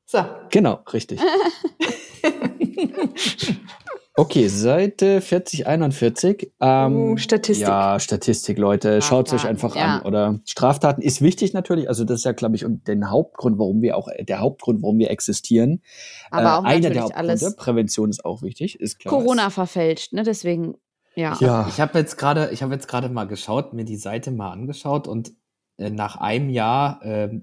So. 0.06 0.26
Genau, 0.50 0.80
richtig. 0.92 1.22
okay, 4.16 4.48
Seite 4.50 5.22
40, 5.22 5.68
41. 5.68 6.52
Ähm, 6.60 7.12
Uh, 7.12 7.18
Statistik. 7.18 7.68
Ja, 7.68 8.00
Statistik, 8.00 8.58
Leute. 8.58 9.02
Schaut 9.02 9.28
es 9.28 9.34
euch 9.34 9.48
einfach 9.48 9.76
ja. 9.76 10.00
an. 10.00 10.02
Oder 10.02 10.40
Straftaten 10.46 11.02
ist 11.02 11.22
wichtig 11.22 11.54
natürlich. 11.54 11.88
Also 11.88 12.04
das 12.04 12.20
ist 12.20 12.26
ja, 12.26 12.34
glaube 12.34 12.58
ich, 12.58 12.66
den 12.68 13.10
Hauptgrund, 13.10 13.58
warum 13.58 13.82
wir 13.82 13.96
auch, 13.96 14.10
der 14.20 14.40
Hauptgrund, 14.40 14.82
warum 14.82 15.00
wir 15.00 15.12
existieren. 15.12 15.82
Aber 16.30 16.60
auch 16.60 16.64
einer 16.64 16.82
der 16.82 16.90
natürlich 16.90 17.04
Hauptgründe. 17.04 17.32
alles 17.32 17.56
Prävention 17.56 18.10
ist 18.10 18.26
auch 18.26 18.42
wichtig, 18.42 18.80
ist 18.82 19.00
klar. 19.00 19.14
Corona 19.14 19.50
verfälscht, 19.50 20.12
ne? 20.12 20.24
Deswegen, 20.24 20.76
ja. 21.15 21.38
ja. 21.39 21.67
Ich 21.67 21.80
habe 21.80 22.00
jetzt 22.00 22.17
gerade, 22.17 22.50
ich 22.52 22.63
habe 22.63 22.74
jetzt 22.74 22.88
gerade 22.88 23.10
mal 23.10 23.26
geschaut, 23.26 23.74
mir 23.74 23.86
die 23.86 23.97
Seite 23.97 24.32
mal 24.32 24.52
angeschaut 24.52 25.08
und 25.08 25.34
äh, 25.78 25.89
nach 25.89 26.15
einem 26.15 26.50
Jahr 26.50 27.04
äh, 27.04 27.41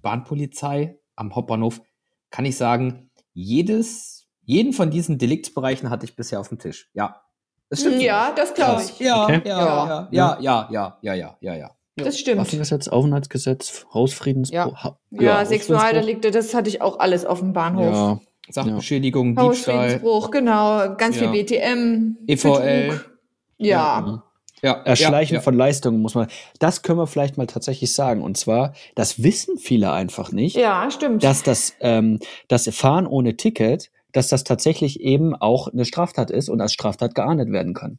Bahnpolizei 0.00 0.98
am 1.16 1.34
Hauptbahnhof 1.34 1.80
kann 2.30 2.44
ich 2.44 2.56
sagen, 2.56 3.10
jedes, 3.32 4.28
jeden 4.44 4.72
von 4.72 4.90
diesen 4.90 5.18
Deliktsbereichen 5.18 5.90
hatte 5.90 6.04
ich 6.04 6.16
bisher 6.16 6.40
auf 6.40 6.48
dem 6.48 6.58
Tisch. 6.58 6.90
Ja. 6.94 7.22
Das 7.68 7.80
stimmt. 7.80 8.02
Ja, 8.02 8.32
das 8.34 8.54
glaube 8.54 8.82
ich. 8.82 8.98
Ja, 8.98 9.24
okay. 9.24 9.42
ja, 9.44 10.08
ja, 10.10 10.38
ja, 10.40 10.68
ja, 10.70 10.98
ja, 11.02 11.14
ja, 11.14 11.36
ja, 11.40 11.54
ja. 11.54 11.70
Das 11.96 12.18
stimmt. 12.18 12.40
Waffengesetz, 12.40 12.88
Aufenthaltsgesetz, 12.88 13.86
Hausfriedensbruch. 13.92 14.84
Ja, 14.84 14.98
ja, 15.10 15.22
ja 15.22 15.44
Sexualdelikte, 15.44 16.30
das 16.30 16.54
hatte 16.54 16.68
ich 16.68 16.82
auch 16.82 16.98
alles 16.98 17.24
auf 17.24 17.40
dem 17.40 17.52
Bahnhof. 17.52 17.94
Ja. 17.94 18.20
Sachbeschädigung, 18.48 19.36
ja. 19.36 19.42
Diebstahl. 19.42 19.74
Hausfriedensbruch, 19.76 20.30
genau. 20.30 20.96
Ganz 20.96 21.18
viel 21.18 21.28
BTM. 21.28 22.16
EVL. 22.26 22.88
Betrug. 22.88 23.09
Ja. 23.60 24.22
ja, 24.62 24.72
Erschleichen 24.72 25.34
ja, 25.34 25.40
ja. 25.40 25.42
von 25.42 25.54
Leistungen 25.54 26.00
muss 26.00 26.14
man. 26.14 26.28
Das 26.58 26.82
können 26.82 26.98
wir 26.98 27.06
vielleicht 27.06 27.38
mal 27.38 27.46
tatsächlich 27.46 27.94
sagen. 27.94 28.22
Und 28.22 28.36
zwar, 28.36 28.74
das 28.94 29.22
wissen 29.22 29.58
viele 29.58 29.92
einfach 29.92 30.32
nicht, 30.32 30.56
Ja, 30.56 30.90
stimmt. 30.90 31.22
dass 31.22 31.42
das, 31.42 31.74
ähm, 31.80 32.18
das 32.48 32.68
Fahren 32.74 33.06
ohne 33.06 33.36
Ticket, 33.36 33.90
dass 34.12 34.28
das 34.28 34.44
tatsächlich 34.44 35.00
eben 35.00 35.34
auch 35.36 35.68
eine 35.68 35.84
Straftat 35.84 36.30
ist 36.30 36.48
und 36.48 36.60
als 36.60 36.72
Straftat 36.72 37.14
geahndet 37.14 37.52
werden 37.52 37.74
kann. 37.74 37.98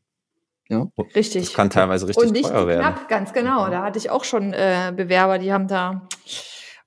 Richtig. 1.15 1.45
Das 1.45 1.53
kann 1.53 1.69
teilweise 1.69 2.07
richtig 2.07 2.25
Und 2.27 2.31
nicht 2.31 2.49
teuer 2.49 2.67
werden. 2.67 2.81
knapp, 2.81 3.09
ganz 3.09 3.33
genau. 3.33 3.69
Da 3.69 3.83
hatte 3.83 3.99
ich 3.99 4.09
auch 4.09 4.23
schon 4.23 4.53
äh, 4.53 4.93
Bewerber, 4.95 5.37
die 5.37 5.51
haben 5.51 5.67
da 5.67 6.07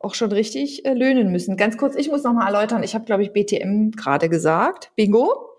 auch 0.00 0.14
schon 0.14 0.32
richtig 0.32 0.84
äh, 0.84 0.92
löhnen 0.94 1.30
müssen. 1.32 1.56
Ganz 1.56 1.76
kurz, 1.76 1.94
ich 1.96 2.10
muss 2.10 2.22
noch 2.22 2.32
mal 2.32 2.46
erläutern, 2.46 2.82
ich 2.82 2.94
habe, 2.94 3.04
glaube 3.04 3.22
ich, 3.22 3.32
BTM 3.32 3.90
gerade 3.90 4.28
gesagt. 4.28 4.90
Bingo. 4.96 5.50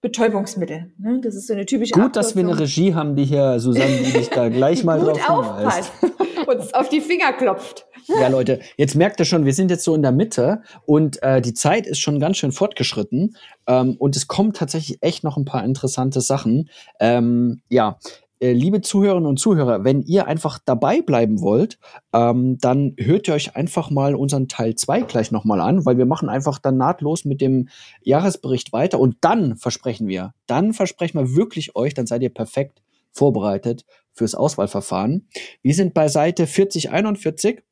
Betäubungsmittel. 0.00 0.92
Ne? 0.98 1.20
Das 1.22 1.34
ist 1.34 1.46
so 1.46 1.52
eine 1.52 1.66
typische 1.66 1.92
Gut, 1.92 2.16
dass 2.16 2.34
wir 2.34 2.40
eine 2.40 2.52
Abkürzung. 2.52 2.82
Regie 2.84 2.94
haben, 2.94 3.16
die 3.16 3.24
hier, 3.24 3.60
Susanne, 3.60 3.98
die 3.98 4.12
dich 4.12 4.30
da 4.30 4.48
gleich 4.48 4.82
mal 4.82 4.98
drauf 5.04 5.28
aufpasst. 5.28 5.92
Uns 6.46 6.72
auf 6.72 6.88
die 6.88 7.00
Finger 7.00 7.32
klopft. 7.34 7.86
Ja, 8.08 8.28
Leute, 8.28 8.60
jetzt 8.76 8.96
merkt 8.96 9.20
ihr 9.20 9.26
schon, 9.26 9.44
wir 9.44 9.52
sind 9.52 9.70
jetzt 9.70 9.84
so 9.84 9.94
in 9.94 10.02
der 10.02 10.10
Mitte 10.10 10.62
und 10.86 11.22
äh, 11.22 11.40
die 11.42 11.54
Zeit 11.54 11.86
ist 11.86 12.00
schon 12.00 12.18
ganz 12.18 12.38
schön 12.38 12.50
fortgeschritten 12.50 13.36
ähm, 13.66 13.96
und 13.98 14.16
es 14.16 14.26
kommen 14.26 14.52
tatsächlich 14.52 14.98
echt 15.02 15.22
noch 15.22 15.36
ein 15.36 15.44
paar 15.44 15.64
interessante 15.64 16.20
Sachen. 16.20 16.70
Ähm, 16.98 17.60
ja, 17.68 17.98
liebe 18.40 18.80
Zuhörerinnen 18.80 19.28
und 19.28 19.38
Zuhörer, 19.38 19.84
wenn 19.84 20.02
ihr 20.02 20.26
einfach 20.26 20.58
dabei 20.64 21.02
bleiben 21.02 21.40
wollt, 21.40 21.78
ähm, 22.12 22.58
dann 22.58 22.94
hört 22.98 23.28
ihr 23.28 23.34
euch 23.34 23.56
einfach 23.56 23.90
mal 23.90 24.14
unseren 24.14 24.48
Teil 24.48 24.74
2 24.74 25.02
gleich 25.02 25.30
nochmal 25.30 25.60
an, 25.60 25.84
weil 25.84 25.98
wir 25.98 26.06
machen 26.06 26.28
einfach 26.28 26.58
dann 26.58 26.76
nahtlos 26.76 27.24
mit 27.24 27.40
dem 27.40 27.68
Jahresbericht 28.02 28.72
weiter 28.72 28.98
und 28.98 29.16
dann 29.20 29.56
versprechen 29.56 30.08
wir, 30.08 30.32
dann 30.46 30.72
versprechen 30.72 31.18
wir 31.18 31.36
wirklich 31.36 31.76
euch, 31.76 31.94
dann 31.94 32.06
seid 32.06 32.22
ihr 32.22 32.32
perfekt 32.32 32.80
vorbereitet 33.12 33.84
fürs 34.12 34.34
Auswahlverfahren. 34.34 35.28
Wir 35.62 35.74
sind 35.74 35.94
bei 35.94 36.08
Seite 36.08 36.46
4041 36.46 37.62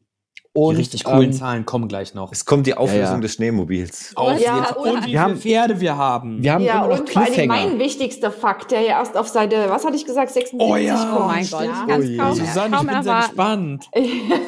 Die 0.59 0.65
und 0.65 0.77
richtig 0.77 1.05
coolen 1.05 1.23
ähm, 1.31 1.33
Zahlen 1.33 1.67
kommen 1.67 1.89
gleich 1.89 2.15
noch. 2.15 2.33
Es 2.33 2.45
kommt 2.45 2.67
die 2.67 2.75
Auflösung 2.75 3.03
Ja, 3.05 3.13
ja. 3.15 3.21
des 3.21 3.33
Schneemobils. 3.35 4.13
Auf 4.17 4.41
Ja, 4.41 4.71
und- 4.75 4.91
und 4.91 5.07
wie 5.07 5.13
Wir 5.13 5.21
haben- 5.21 5.37
viele 5.37 5.55
Pferde 5.55 5.81
wir 5.81 5.97
haben. 5.97 6.43
wir 6.43 6.53
haben 6.53 6.65
Ja, 6.65 6.79
immer 6.85 6.89
noch 6.89 7.01
und 7.01 7.11
vor 7.11 7.23
allem 7.23 7.47
mein 7.49 7.79
wichtigster 7.79 8.31
Fakt, 8.33 8.71
der 8.71 8.81
ja 8.83 8.99
erst 9.01 9.17
auf 9.17 9.29
Seite, 9.29 9.67
was 9.69 9.85
hatte 9.85 9.97
ich 9.97 10.05
gesagt, 10.05 10.31
76 10.33 10.61
Oh 10.61 10.77
ja. 10.77 11.17
Oh 11.17 11.27
mein 11.27 11.49
Gott, 11.49 11.63
ich 11.63 11.69
Ja. 11.89 11.97
Ui. 11.97 12.13
es 12.13 12.19
kaum, 12.19 12.35
Susanne, 12.35 12.67
ich 12.69 12.73
kaum 12.77 12.87
bin 12.87 13.03
sehr 13.03 13.13
erwarten. 13.13 13.79
gespannt. 13.81 13.89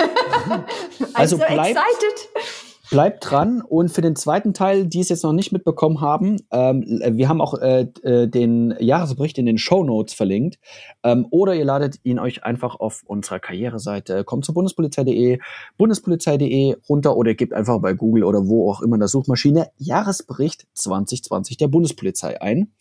Also 1.14 1.14
Also 1.14 1.36
so 1.36 1.42
bleibt- 1.44 1.58
excited. 1.78 2.69
Bleibt 2.90 3.30
dran 3.30 3.62
und 3.62 3.88
für 3.88 4.00
den 4.00 4.16
zweiten 4.16 4.52
Teil, 4.52 4.84
die 4.84 4.98
es 4.98 5.10
jetzt 5.10 5.22
noch 5.22 5.32
nicht 5.32 5.52
mitbekommen 5.52 6.00
haben, 6.00 6.38
ähm, 6.50 6.82
wir 6.84 7.28
haben 7.28 7.40
auch 7.40 7.54
äh, 7.54 7.86
äh, 8.02 8.26
den 8.26 8.74
Jahresbericht 8.80 9.38
in 9.38 9.46
den 9.46 9.58
Show 9.58 9.84
Notes 9.84 10.12
verlinkt. 10.12 10.58
Ähm, 11.04 11.24
oder 11.30 11.54
ihr 11.54 11.64
ladet 11.64 12.00
ihn 12.02 12.18
euch 12.18 12.42
einfach 12.42 12.80
auf 12.80 13.04
unserer 13.06 13.38
Karriereseite, 13.38 14.24
kommt 14.24 14.44
zu 14.44 14.52
bundespolizei.de, 14.52 15.38
bundespolizei.de 15.78 16.78
runter 16.88 17.16
oder 17.16 17.34
gebt 17.34 17.52
einfach 17.52 17.78
bei 17.78 17.92
Google 17.92 18.24
oder 18.24 18.48
wo 18.48 18.68
auch 18.68 18.82
immer 18.82 18.96
in 18.96 19.00
der 19.00 19.08
Suchmaschine 19.08 19.68
Jahresbericht 19.76 20.66
2020 20.74 21.58
der 21.58 21.68
Bundespolizei 21.68 22.42
ein. 22.42 22.72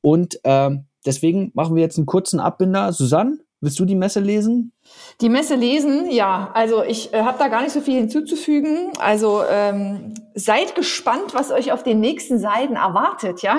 Und 0.00 0.40
ähm, 0.42 0.86
deswegen 1.06 1.52
machen 1.54 1.76
wir 1.76 1.82
jetzt 1.82 1.96
einen 1.96 2.06
kurzen 2.06 2.40
Abbinder. 2.40 2.92
Susanne, 2.92 3.38
willst 3.64 3.80
du 3.80 3.84
die 3.84 3.94
Messe 3.94 4.20
lesen? 4.20 4.72
Die 5.20 5.28
Messe 5.28 5.54
lesen, 5.54 6.10
ja, 6.10 6.50
also 6.54 6.84
ich 6.84 7.12
äh, 7.12 7.22
habe 7.22 7.38
da 7.38 7.48
gar 7.48 7.62
nicht 7.62 7.72
so 7.72 7.80
viel 7.80 7.96
hinzuzufügen. 7.96 8.92
Also 8.98 9.42
ähm, 9.50 10.14
seid 10.34 10.74
gespannt, 10.74 11.32
was 11.34 11.50
euch 11.50 11.72
auf 11.72 11.82
den 11.82 12.00
nächsten 12.00 12.38
Seiten 12.38 12.76
erwartet, 12.76 13.42
ja, 13.42 13.58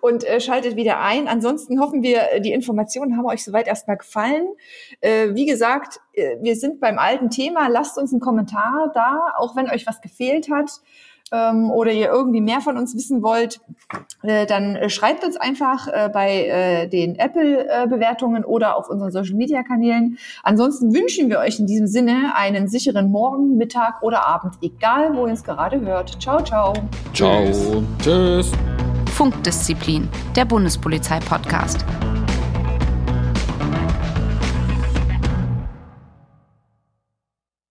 und 0.00 0.24
äh, 0.24 0.40
schaltet 0.40 0.76
wieder 0.76 1.00
ein. 1.00 1.28
Ansonsten 1.28 1.80
hoffen 1.80 2.02
wir, 2.02 2.40
die 2.40 2.52
Informationen 2.52 3.16
haben 3.16 3.26
euch 3.26 3.44
soweit 3.44 3.66
erstmal 3.66 3.98
gefallen. 3.98 4.48
Äh, 5.00 5.34
wie 5.34 5.46
gesagt, 5.46 6.00
äh, 6.14 6.36
wir 6.40 6.56
sind 6.56 6.80
beim 6.80 6.98
alten 6.98 7.30
Thema. 7.30 7.68
Lasst 7.68 7.98
uns 7.98 8.12
einen 8.12 8.20
Kommentar 8.20 8.90
da, 8.94 9.34
auch 9.36 9.54
wenn 9.54 9.70
euch 9.70 9.86
was 9.86 10.00
gefehlt 10.00 10.50
hat 10.50 10.70
ähm, 11.32 11.70
oder 11.70 11.90
ihr 11.90 12.10
irgendwie 12.10 12.40
mehr 12.40 12.60
von 12.60 12.76
uns 12.76 12.94
wissen 12.94 13.22
wollt, 13.22 13.60
äh, 14.22 14.46
dann 14.46 14.76
äh, 14.76 14.88
schreibt 14.88 15.24
uns 15.24 15.36
einfach 15.36 15.88
äh, 15.88 16.10
bei 16.12 16.46
äh, 16.46 16.88
den 16.88 17.16
Apple-Bewertungen 17.16 18.44
oder 18.44 18.76
auf 18.76 18.88
unseren 18.88 19.10
Social-Media-Kanälen. 19.10 20.18
Ansonsten 20.42 20.94
wünschen 20.94 21.30
wir 21.30 21.38
euch 21.38 21.58
in 21.58 21.66
diesem 21.66 21.86
Sinne 21.86 22.34
einen 22.36 22.68
sicheren 22.68 23.10
Morgen, 23.10 23.56
Mittag 23.56 24.02
oder 24.02 24.26
Abend, 24.26 24.54
egal 24.62 25.16
wo 25.16 25.26
ihr 25.26 25.32
uns 25.32 25.42
gerade 25.42 25.80
hört. 25.80 26.22
Ciao, 26.22 26.42
ciao. 26.42 26.74
Ciao. 27.14 27.44
Tschüss. 28.00 28.52
Funkdisziplin, 29.12 30.08
der 30.36 30.44
Bundespolizei-Podcast. 30.44 31.84